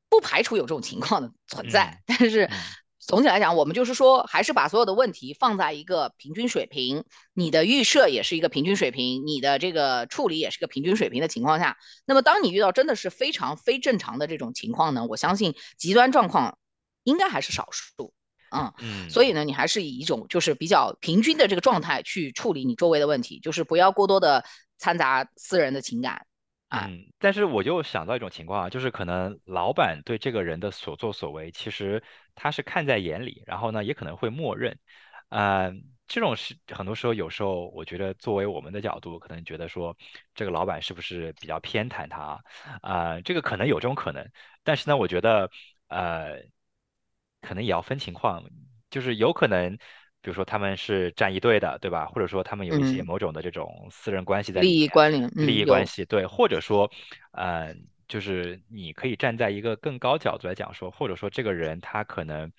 [0.09, 2.57] 不排除有这种情况的存在，嗯但是嗯
[3.01, 16.59] 总体来讲，我们就是说还是把所有的问题放在一个平均水平，你的预设也是一个平均水平，你的这个处理也是个平均水平的情况下，那么当你遇到真的是非常非正常的这种情况呢，我相信极端状况
[17.05, 18.12] 应该还是少数。
[18.50, 18.72] 嗯，
[19.09, 19.35] 所以嗯。
[19.35, 24.44] 呢，你还是以一种就是比较平均的这个状态去处理你周围的问题，就是不要过多的
[24.78, 26.26] 掺杂私人的情感
[26.68, 26.87] 啊。
[26.87, 32.02] 嗯，但是我就想到一种情况啊，就是可能老板对这个人的所作所为，其实
[32.35, 34.78] 他是看在眼里，然后呢，也可能会默认。
[35.28, 39.96] 嗯、这种是很多时候，有时候我觉得作为我们的角度，可能觉得说
[40.37, 42.40] 这个老板是不是比较偏袒他
[42.80, 44.30] 啊、这个可能有这种可能，
[44.62, 45.50] 但是呢，我觉得
[45.88, 46.42] 呃，
[47.46, 48.42] 可能也要分情况，
[48.90, 49.78] 就是有可能。
[50.22, 52.06] 比如说他们是站一队的，对吧？
[52.06, 56.90] 或者说他们有一些嗯，某种的这种私人关系在里利益，关联，嗯，利益关系，对，或者说，
[57.30, 57.72] 呃，
[58.09, 62.50] 就是你可以站在一个更高角度来讲说，或者说这个人他可能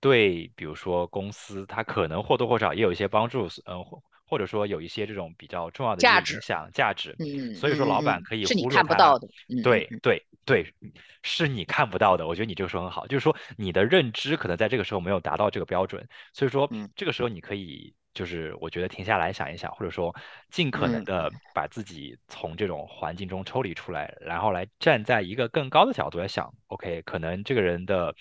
[0.00, 8.76] 对，比如说公司，他可能或多或少也有一些帮助，嗯、或或者说有一些这种比较重要的价值，影响价值，嗯所以说老板可以忽略他。
[8.76, 9.28] 看不到的，
[9.62, 10.74] 对嗯对对，
[11.22, 12.26] 是你看不到的。
[12.26, 20.14] 我觉得你这个说很好，就是说你的认知可能在这个时候没有达到这个标准，所以说嗯这个时候你可以就是我觉得停下来想一想，或者说
[20.50, 28.14] 尽可能嗯的把自己从这种环境中抽离出来，然后来站在一个更高的角度来想，OK，可能这个人的。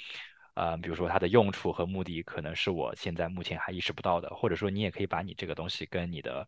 [0.55, 6.47] 呃，比如说它的用处和目的可能是我现在目前还意识不到的，或者说你也可以把你这个东西跟你的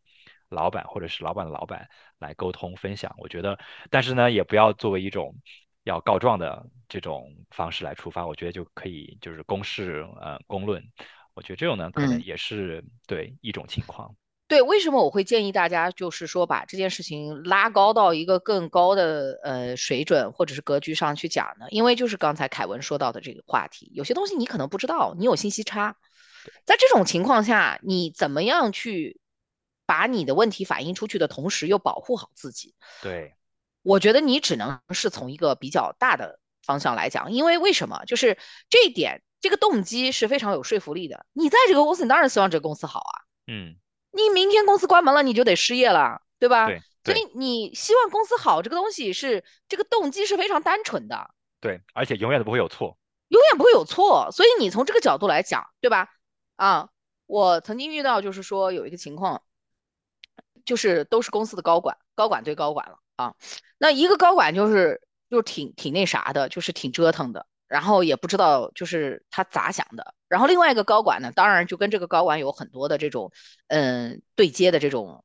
[0.49, 1.87] 老板或者是老板的老板
[2.19, 3.13] 来沟通分享。
[3.19, 3.57] 我觉得，
[3.89, 5.35] 但是呢，也不要作为一种
[5.83, 10.83] 要告状的这种方式来出发，我觉得就可以就是公事呃公论，
[11.33, 12.23] 我觉得这种呢可能嗯。
[12.23, 14.15] 也是对一种情况。
[14.47, 21.65] 对，为什么我会建议大家就是说把这件事情拉高到一个更高的呃水准或者是格局上去讲呢？
[21.69, 25.97] 因为就是刚才凯文说到的这个话题，有些东西你可能不知道，你有信息差，
[26.65, 29.19] 在这种情况下，你怎么样去
[29.85, 32.73] 把你的问题反映出去的同时又保护好自己？
[33.01, 33.33] 对
[33.83, 38.03] 我觉得你只能是从一个比较大的方向来讲，因为为什么？
[38.05, 38.37] 就是
[38.69, 41.25] 这一点，这个动机是非常有说服力的。
[41.33, 43.13] 你在这个公司，你当然希望这个公司好啊。
[43.47, 43.75] 嗯，
[44.17, 46.67] 你明天公司关门了，你就得失业了，对吧？
[46.67, 51.29] 对所以你希望公司好，这个东西是这个动机是非常单纯的，
[51.61, 52.97] 对，而且永远都不会有错。
[53.29, 54.29] 永远不会有错。
[54.31, 56.09] 所以你从这个角度来讲，对吧？
[56.57, 56.89] 啊，
[57.25, 59.41] 我曾经遇到就是说有一个情况，
[60.65, 63.35] 就是都是公司的高管，高管对高管了啊。
[63.77, 70.13] 那一个高管就是就挺挺那啥的，就是挺折腾的，然后也不知道就是他咋想的。
[70.27, 73.31] 然后另外一个高管呢，当然就跟这个高管有很多的这种
[73.67, 75.23] 嗯对接的这种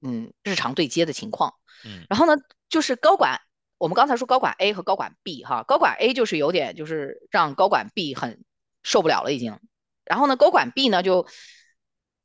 [0.00, 1.54] 嗯日常对接的情况。
[1.84, 2.34] 嗯然后呢，
[2.68, 3.40] 就是高管，
[3.78, 8.44] 我们刚才说高管 A 和高管 B 哈，高管 A 就是有点就是让高管 B 很
[8.82, 9.58] 受不了了已经。
[10.04, 11.26] 然后呢，高管 B 呢就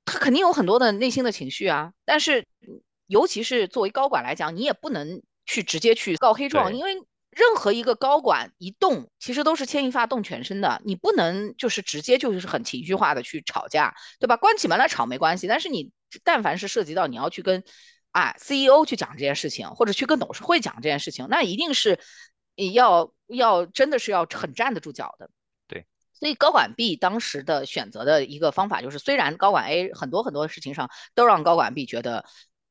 [0.06, 2.48] 他肯定有很多的内心的情绪啊，但是
[3.08, 6.96] 尤其是作为高管来讲，你也不能去直接去告黑状，因为
[7.32, 14.36] 任何一个高管一动，其实都是牵一发动全身的，你不能就是直接就是很情绪化的去吵架，对吧？
[14.36, 15.92] 关起门来吵没关系，但是你
[16.24, 17.64] 但凡是涉及到你要去跟
[18.12, 22.00] 啊 CEO 去讲这件事情，或者去跟董事会讲这件事情，那一定是
[22.74, 25.30] 要要真的是要很站得住脚的。
[25.70, 32.26] 对，所以高管 B 当时的选择的一个方法就是，虽然高管 A 很多很多事情上都让高管 B 觉得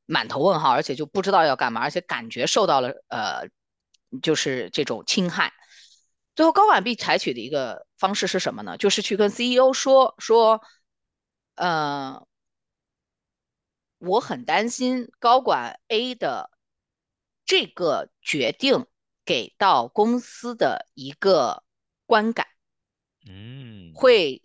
[0.05, 3.49] 满头问号，而且就不知道要干嘛，而且感觉受到了呃
[4.23, 5.53] 就是这种侵害。
[6.35, 8.77] 最后高管 B 采取的一个方式是什么呢？
[8.77, 10.63] 就是去跟 CEO 说说，
[11.57, 12.27] 呃，
[13.99, 16.51] 我很担心高管 A 的
[17.45, 18.87] 这个决定
[19.25, 21.65] 给到公司的一个
[22.07, 22.47] 观感。
[23.27, 24.43] 嗯会，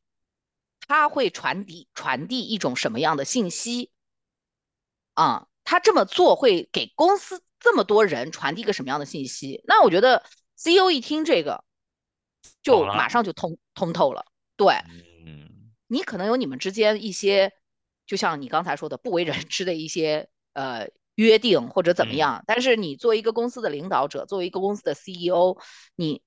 [0.82, 3.92] 他会传递传递一种什么样的信息
[5.14, 5.48] 啊？
[5.64, 9.64] 他这么做会给公司这么多人传递一个什么样的信息？
[9.66, 10.24] 那我觉得
[10.56, 11.64] CEO 一听这个，
[12.62, 13.10] 就马。
[13.10, 14.24] 上就通通透了。
[14.56, 14.68] 对
[15.26, 17.54] 嗯你可能有你们之间一些，
[18.06, 25.58] 就像你刚才说的不为人知的一些呃约定或者怎么嗯样，但是你作为一个公司的领导者，作为一个公司的 CEO，
[25.96, 26.22] 你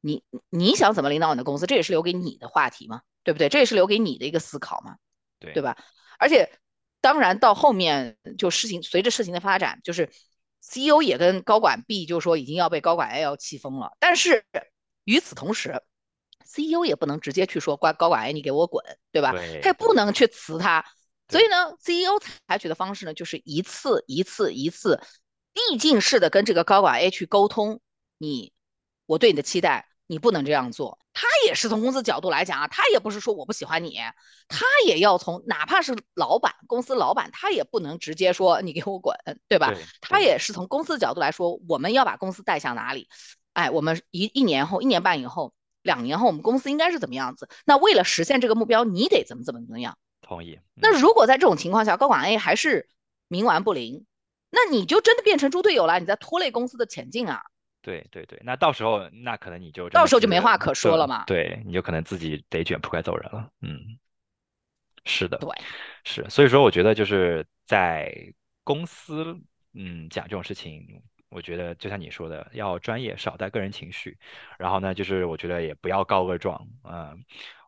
[0.00, 3.48] 你你想怎么领导你的公司，这也是留给你的话题嘛，对不对？
[3.48, 4.96] 这也是留给你的一个思考嘛，
[5.40, 5.76] 对对，吧？
[6.18, 6.50] 而且
[7.00, 10.10] 当然到后面就事情随着事情的发展，就是
[10.60, 14.44] CEO 也跟高管 B 就说已经要被高管 A 要气疯了，但是
[15.04, 15.82] 与此同时
[16.44, 19.32] ，CEO 也不能直接去说高高管 A 你给我滚，对吧？
[19.32, 20.84] 对他也不能去辞他，
[21.28, 25.00] 所以呢，CEO 采取的方式呢，就是一次一次一次
[25.54, 27.80] 递进式的跟这个高管 A 去沟通，
[28.18, 28.52] 你
[29.06, 30.98] 我对你的期待，你不能这样做。
[31.12, 33.98] 他也是从公司角度来讲啊，他也不是说我不喜欢你，
[34.48, 39.16] 他也要从哪怕是老板，公司老板，他也不能直接说你给我滚，
[39.48, 39.72] 对吧？
[39.72, 43.08] 对他也是从公司的角度来说，我们要把公司带向哪里？
[43.54, 47.48] 哎，我们一一年后、一年半以后、两年后，我们公司应该是怎么样子？
[47.64, 49.96] 那为了实现这个目标，你得怎么怎么怎么样？
[50.20, 50.58] 同意。
[50.74, 52.90] 那嗯如果在这种情况下，高管 A 还是
[53.30, 54.04] 冥顽不灵，
[54.50, 57.42] 那你就真的变成猪队友了，你在拖累公司的前进啊！
[57.86, 61.22] 对对对，那到时候那可能你就到时候就没话可说了嘛。
[61.24, 63.48] 对，你就可能自己得卷铺盖走人了。
[63.60, 63.96] 嗯，
[65.04, 65.48] 是的，对，
[66.02, 68.12] 是，所以说我觉得就是在
[68.64, 69.40] 公司，
[69.72, 74.18] 嗯，讲这种事情，我觉得就像你说的，要专业，少带个人情绪。
[74.58, 77.24] 然后呢，就是我觉得也不要告个状，嗯，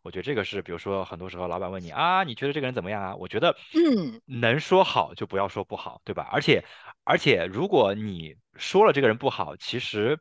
[0.09, 3.15] 我觉得这个是，比如说很多时候老板问你啊，你觉得这个人怎么样啊？
[3.15, 6.27] 我觉得，嗯，能说好就不要说不好，对吧？
[6.31, 6.65] 而且
[7.03, 10.19] 而且如果你说了这个人不好，其实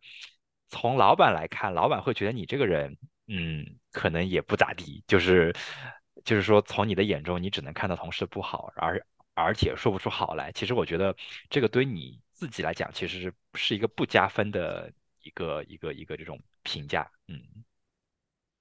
[0.68, 2.98] 从老板来看，老板会觉得你这个人，
[3.28, 5.56] 嗯，可能也不咋地，就是
[6.22, 10.52] 就是说从你的眼中，你只能看到同事不好，而而且说不出好来。
[10.52, 11.16] 其实我觉得
[11.48, 17.40] 这个对你自己来讲，其实是是一个不加分的一个一个一个这种评价，嗯，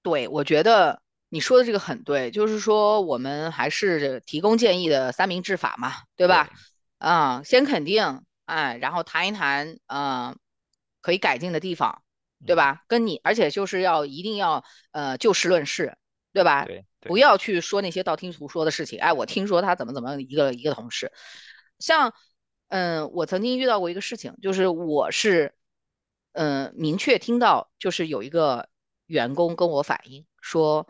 [0.03, 6.45] 对，我觉得你说的这个很对，就是说我们还是提供建议的三明治法嘛，对吧？
[6.45, 6.57] 对
[6.99, 10.37] 啊、先肯定，哎，然后谈一谈，嗯、
[11.01, 12.01] 可以改进的地方，
[12.45, 12.83] 对嗯，吧？
[12.87, 15.97] 跟你，而且就是要一定要呃就事论事，
[16.33, 16.65] 对吧？
[16.65, 18.99] 对对，不要去说那些道听途说的事情。
[18.99, 21.11] 哎，我听说他怎么怎么一个一个同事，
[21.77, 22.13] 像
[22.69, 25.53] 嗯，我曾经遇到过一个事情，就是我是
[26.33, 28.69] 嗯明确听到，就是有一个
[29.05, 30.87] 员工跟我反映说，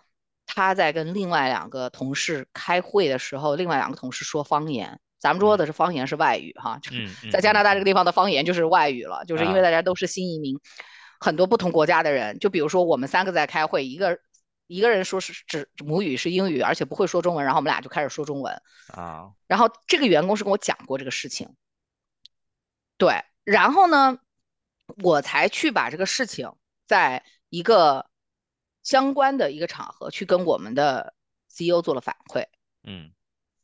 [0.48, 5.00] 他在跟另外两个同事开会的时候，另外两个同事说方言。
[5.20, 5.58] 咱们说嗯。
[5.58, 10.60] 的是方言是外语哈，嗯嗯在加拿大这嗯个地方的方言就是外语了，就是因为啊，大家都是新移民，
[11.20, 14.20] 很多不同国家的人，就比如说我们三个在开会，一个
[14.68, 18.54] 一个人说是指母语是英语，而且不会说中文，然后我们俩就开始说中文，
[18.94, 21.50] 啊，然后这个员工是跟我讲过这个事情，
[22.98, 24.20] 对，然后呢，
[25.02, 26.54] 我才去把这个事情
[26.86, 28.06] 在一个
[28.88, 31.14] 相关的一个场合去跟我们的
[31.50, 32.46] CEO 做了反馈。
[32.88, 33.12] 嗯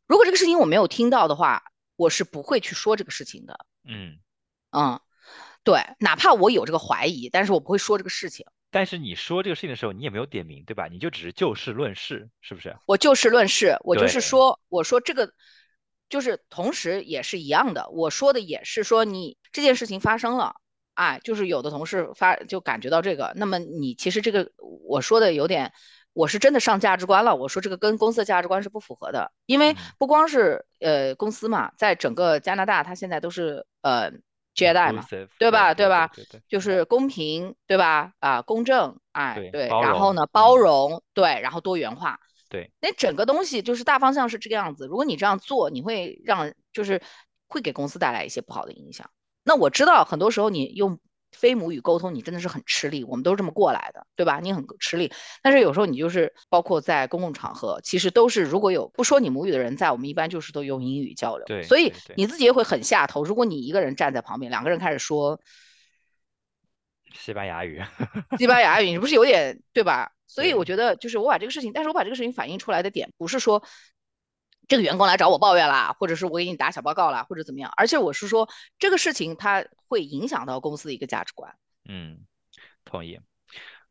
[0.06, 1.64] 如果这个事情我没有听到的话，
[1.96, 3.66] 我是不会去说这个事情的。
[3.86, 4.20] 嗯。
[4.72, 5.00] 嗯，
[5.64, 8.46] 对，哪怕我有这个怀疑，但是我不会说这个事情。
[8.70, 10.90] 但是你说这个事情的时候，你也没有点名，对吧？
[10.92, 12.76] 你就只是就事论事，是不是？
[12.86, 15.32] 我就事论事，我就是，说，我说这个
[16.10, 20.58] 就是同时也是一样的，我说的也是说你这件事情发生了，
[20.93, 24.51] 哎，就是有的同事发就感觉到这个，那么你其实这个
[24.88, 25.73] 我说的有点，
[26.13, 34.12] 我是真的上价值观了，我说这个跟公司的价值观是不符合的，因为嗯不光是呃公司嘛，在整个加拿大，它现在都是呃
[34.56, 35.03] JEDI 嘛，
[35.39, 35.73] 对吧？
[35.73, 36.12] 对吧？
[36.47, 38.13] 就是公平，对吧？
[38.19, 42.19] 啊，公正，哎，对，对，然后呢，包嗯，容，对，然后多元化。
[42.49, 44.86] 对，那整个东西就是大方向是这个样子。
[44.86, 47.01] 如果你这样做，你会让就是
[47.47, 49.10] 会给公司带来一些不好的影响。
[49.43, 50.99] 那我知道很多时候你用
[51.32, 54.39] 非母语沟通，你真的是很吃力，我们都是这么过来的，对吧？
[54.39, 63.23] 你很吃力，但是有时候你就是包括在公共场合，其实都是如果有不说你母语的人在，我们一般就是都用英语交流，对所以你自己也会很下头。
[63.23, 65.41] 如果你一个人站在旁边，两个人开始说
[67.13, 67.82] 西班牙语，
[68.38, 70.12] 西班牙语，你不是有点对吧？
[70.27, 73.63] 所以我，觉得就是我把这个事情，但是我把这个事情反映出来的点，不是说
[74.67, 78.47] 这个员工来找我抱怨啦，或者是我给你打小报告啦，或者怎么样，而且我是说
[78.80, 81.56] 这个事情它会影响到公司的一个价值观。
[81.86, 82.26] 嗯，
[82.86, 83.19] 同意。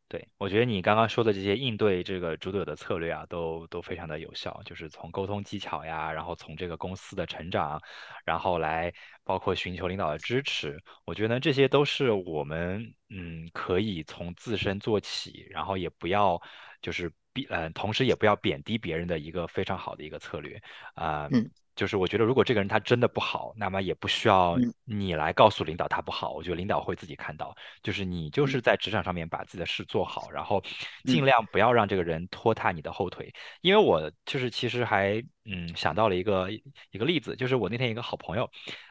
[0.09, 7.81] 对，我觉得你刚刚说的这些应对这个猪队友的策略啊，都都非常的有效，就是从沟通技巧呀，然后从这个公司的成长，
[8.23, 16.39] 然后来包括寻求领导的支持，我觉得这些都是我们嗯可以从自身做起，然后也不要
[16.79, 20.61] 就是贬呃，同时也不要贬低别人的一个非常好的一个策略
[20.93, 21.27] 啊。
[21.31, 27.55] 嗯就是我觉得，如果这个人他真的不好，那么也不需要嗯你来告诉领导他不好，我觉得领导会自己看到。
[27.81, 30.61] 就是你就嗯是在职场上面把自己的事做好，然后
[31.05, 33.33] 尽嗯量不要让这个人拖沓你的后腿。
[33.61, 36.51] 因为我就是其实还嗯想到了一个
[36.91, 38.47] 一个例子，就是我那天一个好朋友，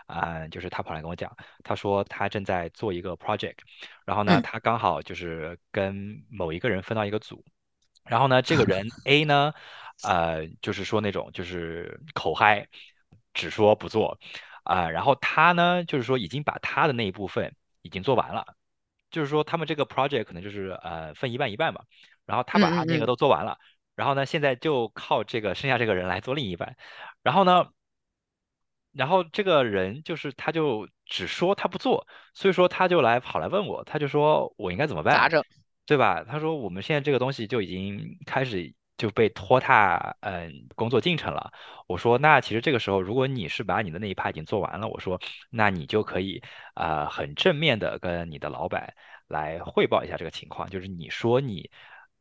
[0.06, 1.30] 啊、就是他跑来跟我讲，
[1.62, 3.58] 他说他正在做一个 project，
[4.04, 7.44] 然后呢，嗯他刚好就是跟某一个人分到一个组。
[8.04, 9.52] 然后呢，这个人 A 呢，
[10.02, 12.68] 呃，就是说那种就是口嗨，
[13.34, 14.18] 只说不做，
[14.64, 18.54] 啊、然后他呢，就是说已经把他的那一部分已经做完了，
[19.10, 21.82] 就是说他们这个 project 可能就是呃分一半一半嘛，
[22.26, 23.58] 然后他把他那个都做完了，
[23.94, 26.76] 然后呢，现在就靠这个剩下这个人来做另一半，
[27.22, 27.68] 然后呢。
[28.94, 35.42] 然后这个人就是他就只说他不做，所以说他就来跑来问我，他就说我应该怎么办，咋整？
[35.92, 36.24] 对吧？
[36.24, 41.52] 他说我们现在这个东西就已经开始就被拖沓，嗯，工作进程了。
[41.86, 45.20] 我说那其实这个时候，如果你是把你的那一趴已经做完了，我说
[45.50, 48.94] 那你就可以啊、很正面的跟你的老板
[49.28, 51.70] 来汇报一下这个情况，就是你说你。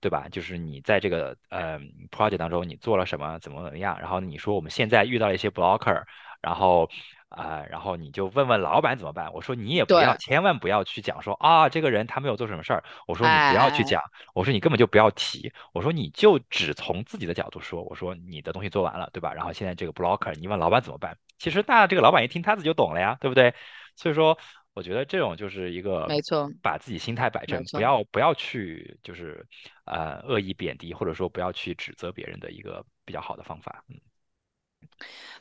[0.01, 0.27] 对吧？
[0.31, 6.03] 就是你在这个呃 project 当中，你做了什么，怎么怎么样，然后你说我们现在遇到了一些 blocker，
[6.41, 6.89] 然后
[7.31, 9.31] 啊、然后你就问问老板怎么办。
[9.31, 12.83] 我说你也不要，千万不要去讲说啊，这个人他没有做什么事儿。
[13.07, 14.01] 我说哎你不要去讲，
[14.33, 19.33] 我说你根本就不要提，我说你就只从自己的角度说，我说你的东西做完了，对吧？
[19.33, 21.17] 然后现在这个 blocker，你问老板怎么办？
[21.37, 23.55] 其实那这个老板一听他自己就懂了呀，对不对？
[23.95, 24.37] 所以说，
[24.73, 27.79] 我觉得这种就是一个没错把自己心态摆正，不。
[27.79, 29.47] 要不要去就是
[29.85, 33.85] 呃恶意贬低，或者说不要去指责别人的一个比较好的方法。
[33.87, 33.95] 嗯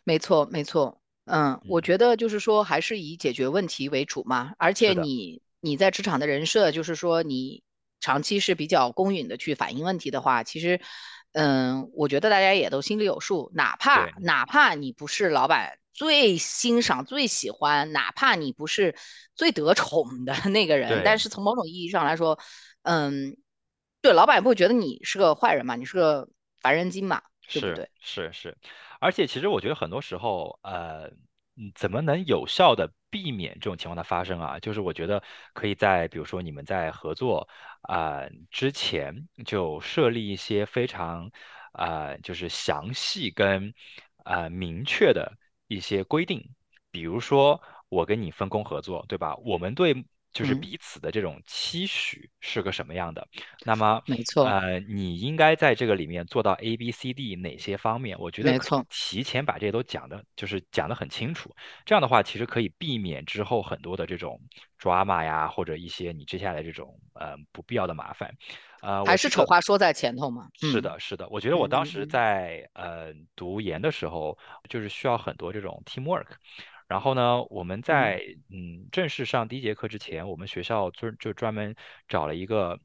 [0.05, 4.53] 没错，没错，嗯，我嗯，觉得就是说，还是以解决问题为主嘛。
[4.59, 7.63] 而且，你你在职场的人设，就是说你
[8.01, 10.81] 长期是比较公允的去反映问题的话，其实，
[11.33, 13.51] 嗯，我觉得大家也都心里有数。
[13.55, 18.95] 哪怕哪怕你不是老板最欣赏、最喜欢，哪怕你不是
[19.35, 21.19] 最得宠的那个人，但。
[21.19, 22.39] 是从某种意义上来说，
[22.83, 23.37] 嗯，
[24.01, 26.27] 对，老板也不会觉得你是个坏人嘛，你是个
[26.63, 27.21] 烦人精嘛，
[27.53, 27.91] 对不是对？
[28.01, 28.57] 是是，
[29.01, 31.11] 而且其实我觉得很多时候，呃，
[31.75, 34.61] 怎么能有效的避免这种情况的发生啊？
[34.61, 35.23] 就是我觉得
[35.55, 37.49] 可以在比如说你们在合作
[37.83, 41.31] 啊、之前就设立一些非常
[41.73, 43.73] 啊、就是详细跟
[44.25, 45.33] 啊、明确的
[45.67, 46.55] 一些规定，
[46.91, 49.35] 比如说我跟你分工合作，对吧？
[49.37, 53.27] 我们对就是嗯，彼此的这种期许是个什么样的？
[53.65, 54.45] 那么没错。
[54.45, 58.19] 呃，你应该在这个里面做到 A、B、C、D 哪些方面？
[58.19, 61.55] 我觉得没错，提前把这些都讲的，就是讲的很清楚。
[61.85, 64.41] 这样的话，其实可以避免之后很多的这种
[64.79, 68.33] drama 呀，或者一些你接下来这种呃不必要的麻烦。
[68.83, 70.49] 呃，还是丑话说在前头嘛。
[70.63, 76.27] 嗯是的，是的，我觉得我嗯当时在呃读研的时候，就是需要很多这种 teamwork。
[76.91, 77.83] 然后呢，我们嗯。
[77.83, 78.21] 在
[78.51, 81.77] 嗯正式上第一节课之前，我们学校专就专门
[82.09, 82.81] 找了一个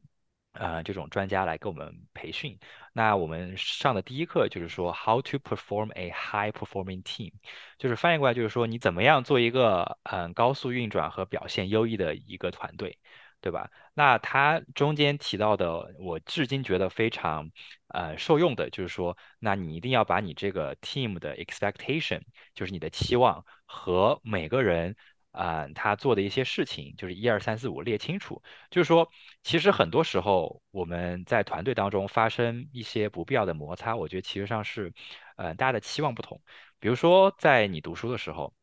[0.53, 2.59] 呃这种专家来给我们培训。
[2.93, 7.31] 那我们上的第一课就是说 how to perform a high performing team，
[7.79, 12.99] 就是翻译过来就是说你怎么样做一个嗯高速运转和表现优异的一个团队，
[13.45, 13.69] 对吧？
[13.93, 17.51] 那他中间提到的，我至今觉得非常
[17.89, 22.21] 呃受用的，就是说，那你一定要把你这个 team 的 expectation，
[22.55, 24.95] 就是你的期望和每个人
[25.29, 28.41] 啊、呃他做的一些事情，就是一二三四五列清楚。
[28.71, 29.11] 就是说，
[29.43, 34.91] 其实很多时候我们在团队当中发生一些不必要的摩擦，我觉得其实上是
[35.35, 36.41] 呃大家的期望不同。
[36.79, 38.55] 比如说在你读书的时候。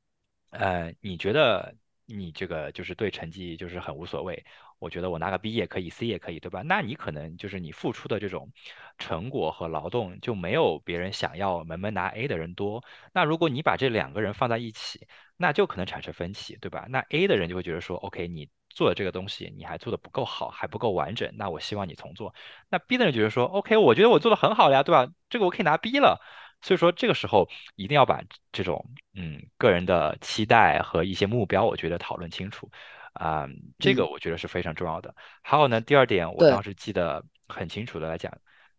[0.51, 1.74] 呃，你觉得
[2.05, 4.45] 你这个就是对成绩就是很无所谓？
[4.83, 6.62] 我觉得我拿个 B 也可以，C 也可以，对吧？
[6.64, 8.51] 那你可能就是你付出的这种
[8.99, 12.83] 成果和劳动就没有别人想要门门拿 A 的人多。
[13.14, 15.07] 那如果你把这两个人放在一起，
[15.37, 16.87] 那就可能产生分歧，对吧？
[16.89, 22.35] 那 A 的人就会觉得说，OK，你做的这个东西你还做的不够好，还不够完整，那我希望你重做。
[22.68, 25.07] 那 B 的人觉得说，OK，我觉得我做的很好呀，对吧？
[25.30, 26.20] 这个我可以拿 B 了。
[26.61, 28.22] 所以说这个时候一定要把
[28.53, 32.70] 这种嗯个人的期待和一些目标，我觉得讨论清楚
[33.12, 33.46] 啊、
[33.78, 35.14] 这个嗯，我觉得是非常重要的。
[35.42, 38.32] 还有呢，第二点我对，当时记得很清楚的来讲，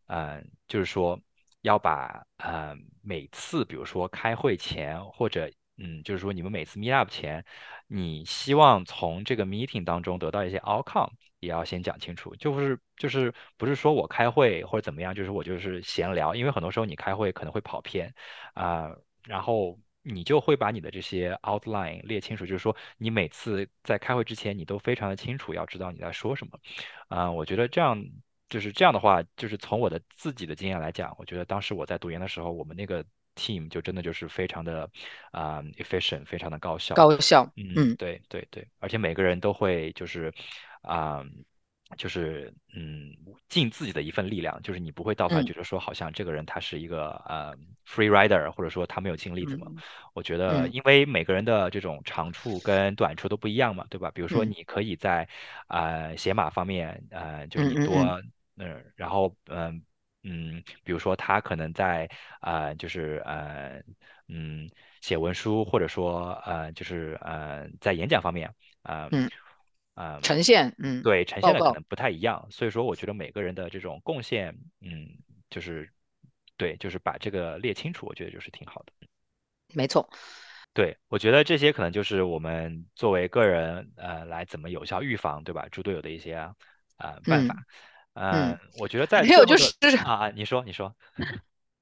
[0.07, 1.19] 嗯、就是说
[1.61, 7.45] 要把呃每次比如说开会前或者嗯就是说你们每次 meet up 前，
[7.87, 11.11] 你希望从这个 meeting 当中得到一些 outcome。
[11.39, 18.15] 也要先讲清楚，就是就是不是说我开会或者怎么样，就是我就是闲聊，因为很多时候你开会可能会跑偏
[18.53, 18.89] 啊、
[19.25, 26.59] 然后你就会把你的这些 outline 列清楚，就是说你每次在开会之前，你都非常的清楚，要知道你在说什么
[27.07, 28.03] 啊、我觉得这样
[28.49, 33.03] 就是这样的话，就是从我的自己的经验来讲，我觉得当时我在读研的时候，我们那个
[33.35, 34.89] team 就真的就是非常的
[35.31, 36.93] 啊、efficient，非常的高效。
[36.95, 37.43] 高效。
[37.55, 40.33] 嗯，嗯对对对，而且每个人都会就是
[40.81, 41.23] 啊、
[41.97, 43.11] 就是嗯，
[43.49, 47.55] 尽自己的一份力量，就是你不会到头来嗯觉得说好像这个人他是一个呃
[47.87, 49.71] free rider，或者说他没有尽力怎么？
[49.75, 49.83] 嗯
[50.13, 54.11] 我觉得，嗯因为每个人的这种长处跟短处都不一样嘛，对吧？
[54.11, 55.27] 比如说嗯你可以在
[55.67, 58.21] 呃写码方面，呃，就是你多，
[58.57, 59.83] 嗯然后嗯。
[60.25, 63.83] 嗯，比如说他可能在呃，就是呃
[64.29, 64.69] 嗯
[65.01, 68.47] 写文书或者说呃就是呃在演讲方面
[68.83, 69.29] 啊嗯
[69.95, 75.07] 啊呈现嗯对呈现的可能不太一样，所以说我觉得每个人的这种贡献，嗯
[75.49, 75.89] 就是
[76.57, 78.93] 对就是把这个列清楚，我觉得就是挺好的。
[79.73, 80.07] 没错
[80.73, 85.67] 对，我觉得这些可能就是我们作为个人，呃，来怎么有效预防，对吧？
[85.69, 86.35] 猪队友的一些
[86.97, 87.55] 呃办法。
[88.15, 89.65] 嗯我觉得在 还有就是
[90.03, 90.95] 啊啊，你说你说，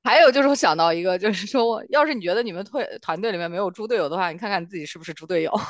[0.04, 5.52] 还有就是我想到一个，就是说，要是你觉得你们队团队里面没有猪队友的话，你看看你自己是不是猪队友。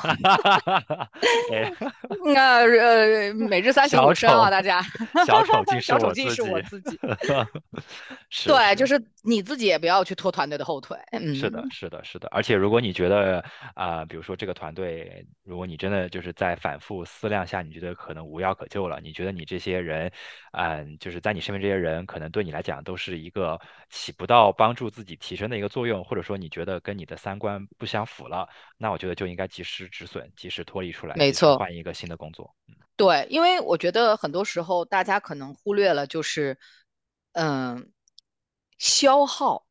[2.33, 4.81] 那呃，每日三省吾身啊，大家，
[5.25, 8.47] 小丑 小丑竟是我自己，我自己。
[8.47, 8.75] 对。
[8.75, 10.97] 就是你自己也不要去拖团队的后腿。
[11.35, 13.43] 是的，嗯，是的，是的，而且如果你觉得
[13.75, 20.11] 啊、比如说这个团队，如果你真的就是在反复思量下，你觉得可能无药可救了，你觉得你这些人，
[20.53, 23.59] 嗯、就是在你身边这些人，可能对你来讲都是一个
[23.89, 28.47] 起不到帮助自己提升的一个作用，或者说你觉得跟你的三观不相符了，
[28.77, 31.57] 那我觉得就应该及时止损，及时脱离出来，没错。
[31.57, 32.55] 换一个新的工作。
[32.95, 36.59] 对，因为我觉得很多时候大家可能忽略了，就是
[37.31, 37.91] 嗯，
[38.77, 39.65] 消耗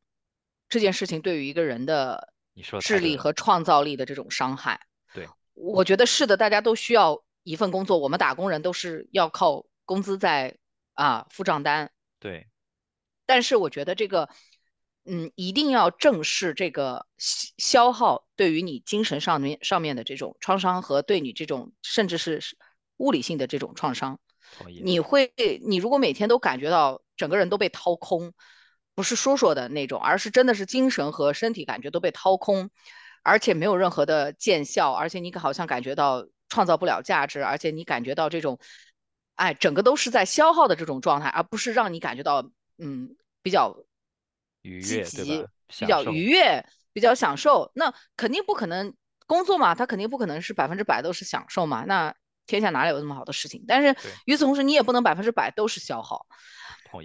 [0.69, 4.81] 这件事情对于一个人的你说智力和创造力的这种伤害。
[5.15, 10.59] 对我觉得是的，大家都需要一份工作，我们打工人都是要靠工资在
[10.95, 12.49] 啊付账单，对，
[13.31, 14.29] 但是我觉得这个，
[15.05, 22.57] 嗯，一定要正视这个消消耗对于你精神上面上面的这种创伤和对你这种甚至是是
[22.97, 24.19] 物理性的这种创伤。
[24.83, 25.33] 你会，
[25.65, 28.33] 你如果每天都感觉到整个人都被掏空，
[28.97, 32.69] 不是说说的那种，而是真的是精神和身体感觉都被掏空，
[33.23, 38.59] 而且没有任何的见效，而且你好像感觉到创造不了价值，而且你感觉到这种，
[39.37, 43.77] 哎，整个都是在消耗的这种状态，而不是让你感觉到，嗯，比较
[44.63, 45.05] 愉悦？
[45.05, 47.71] 比较，愉悦、比较享受。
[47.75, 48.95] 那肯定不可能，
[49.27, 51.85] 工作嘛，他肯定不可能是百分之百都是享受嘛。
[51.87, 52.15] 那
[52.47, 53.65] 天下哪里有那么好的事情？
[53.69, 56.27] 但是，与此同时，你也不能百分之百都是消耗。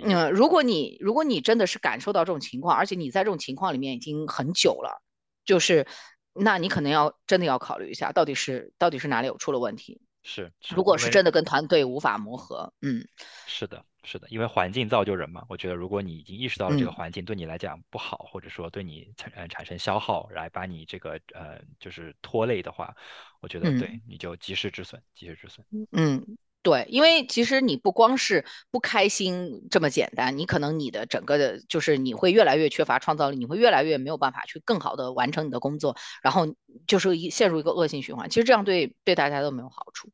[0.03, 5.03] 嗯，如果你如果你真的是感受到这种情况，而且你在这种情况里面已经很久了，
[5.45, 5.85] 就是
[6.33, 10.01] 那你可能要真的要考虑一下，到底是到底是哪里有出了问题。
[10.25, 13.07] 是是，如果是真的跟团队无法磨合，嗯
[13.47, 15.45] 是的，是的，因为环境造就人嘛。
[15.47, 22.95] 我觉得，如果你已经意识到了这个嗯，环境对你来讲不好，或者说对你产呃产生消耗，来把你这个呃就是拖累的话，
[23.41, 24.01] 我觉得对嗯。
[24.07, 25.65] 你就及时止损，及时止损。
[25.91, 36.55] 嗯，对，因为其实你不光是不开心这么简单，你可能你的整个的，就是你会越来越缺乏创造力，你会越来越没有办法去更好的完成你的工作，然后
[36.87, 38.27] 就是一陷入一个恶性循环。
[38.31, 40.09] 其实这样对对大家都没有好处。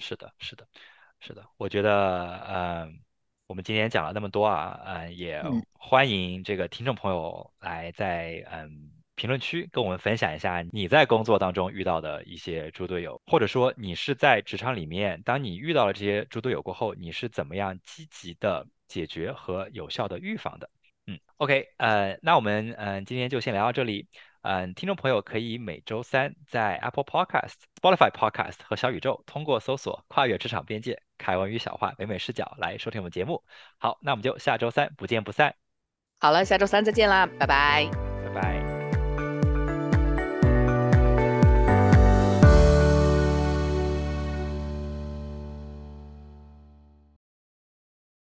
[0.00, 0.66] 是的，是的，
[1.20, 2.98] 是的，我觉得，嗯，
[3.46, 8.90] 我们今天讲了那么多啊，嗯，也嗯欢迎这个听众朋友来在嗯
[9.20, 20.70] 评论区跟我们分享一下你在工作当中遇到的一些猪队友，或者说你是在职场里面，当你遇到了这些猪队友过后，你是怎么样积极的解决和有效的预防的？
[21.06, 24.08] 嗯，OK，呃，那我们嗯、呃今天就先聊到这里。
[24.40, 33.44] 嗯，听众朋友可以每周三在 Apple Podcast、Spotify Podcast 和小宇宙通过搜索“跨越职场边界”，凯文与小花北美视角来收听我们节目。
[33.76, 35.54] 好，那我们就下周三不见不散。
[36.20, 37.90] 好了，下周三再见啦，拜拜
[38.24, 38.59] 拜拜。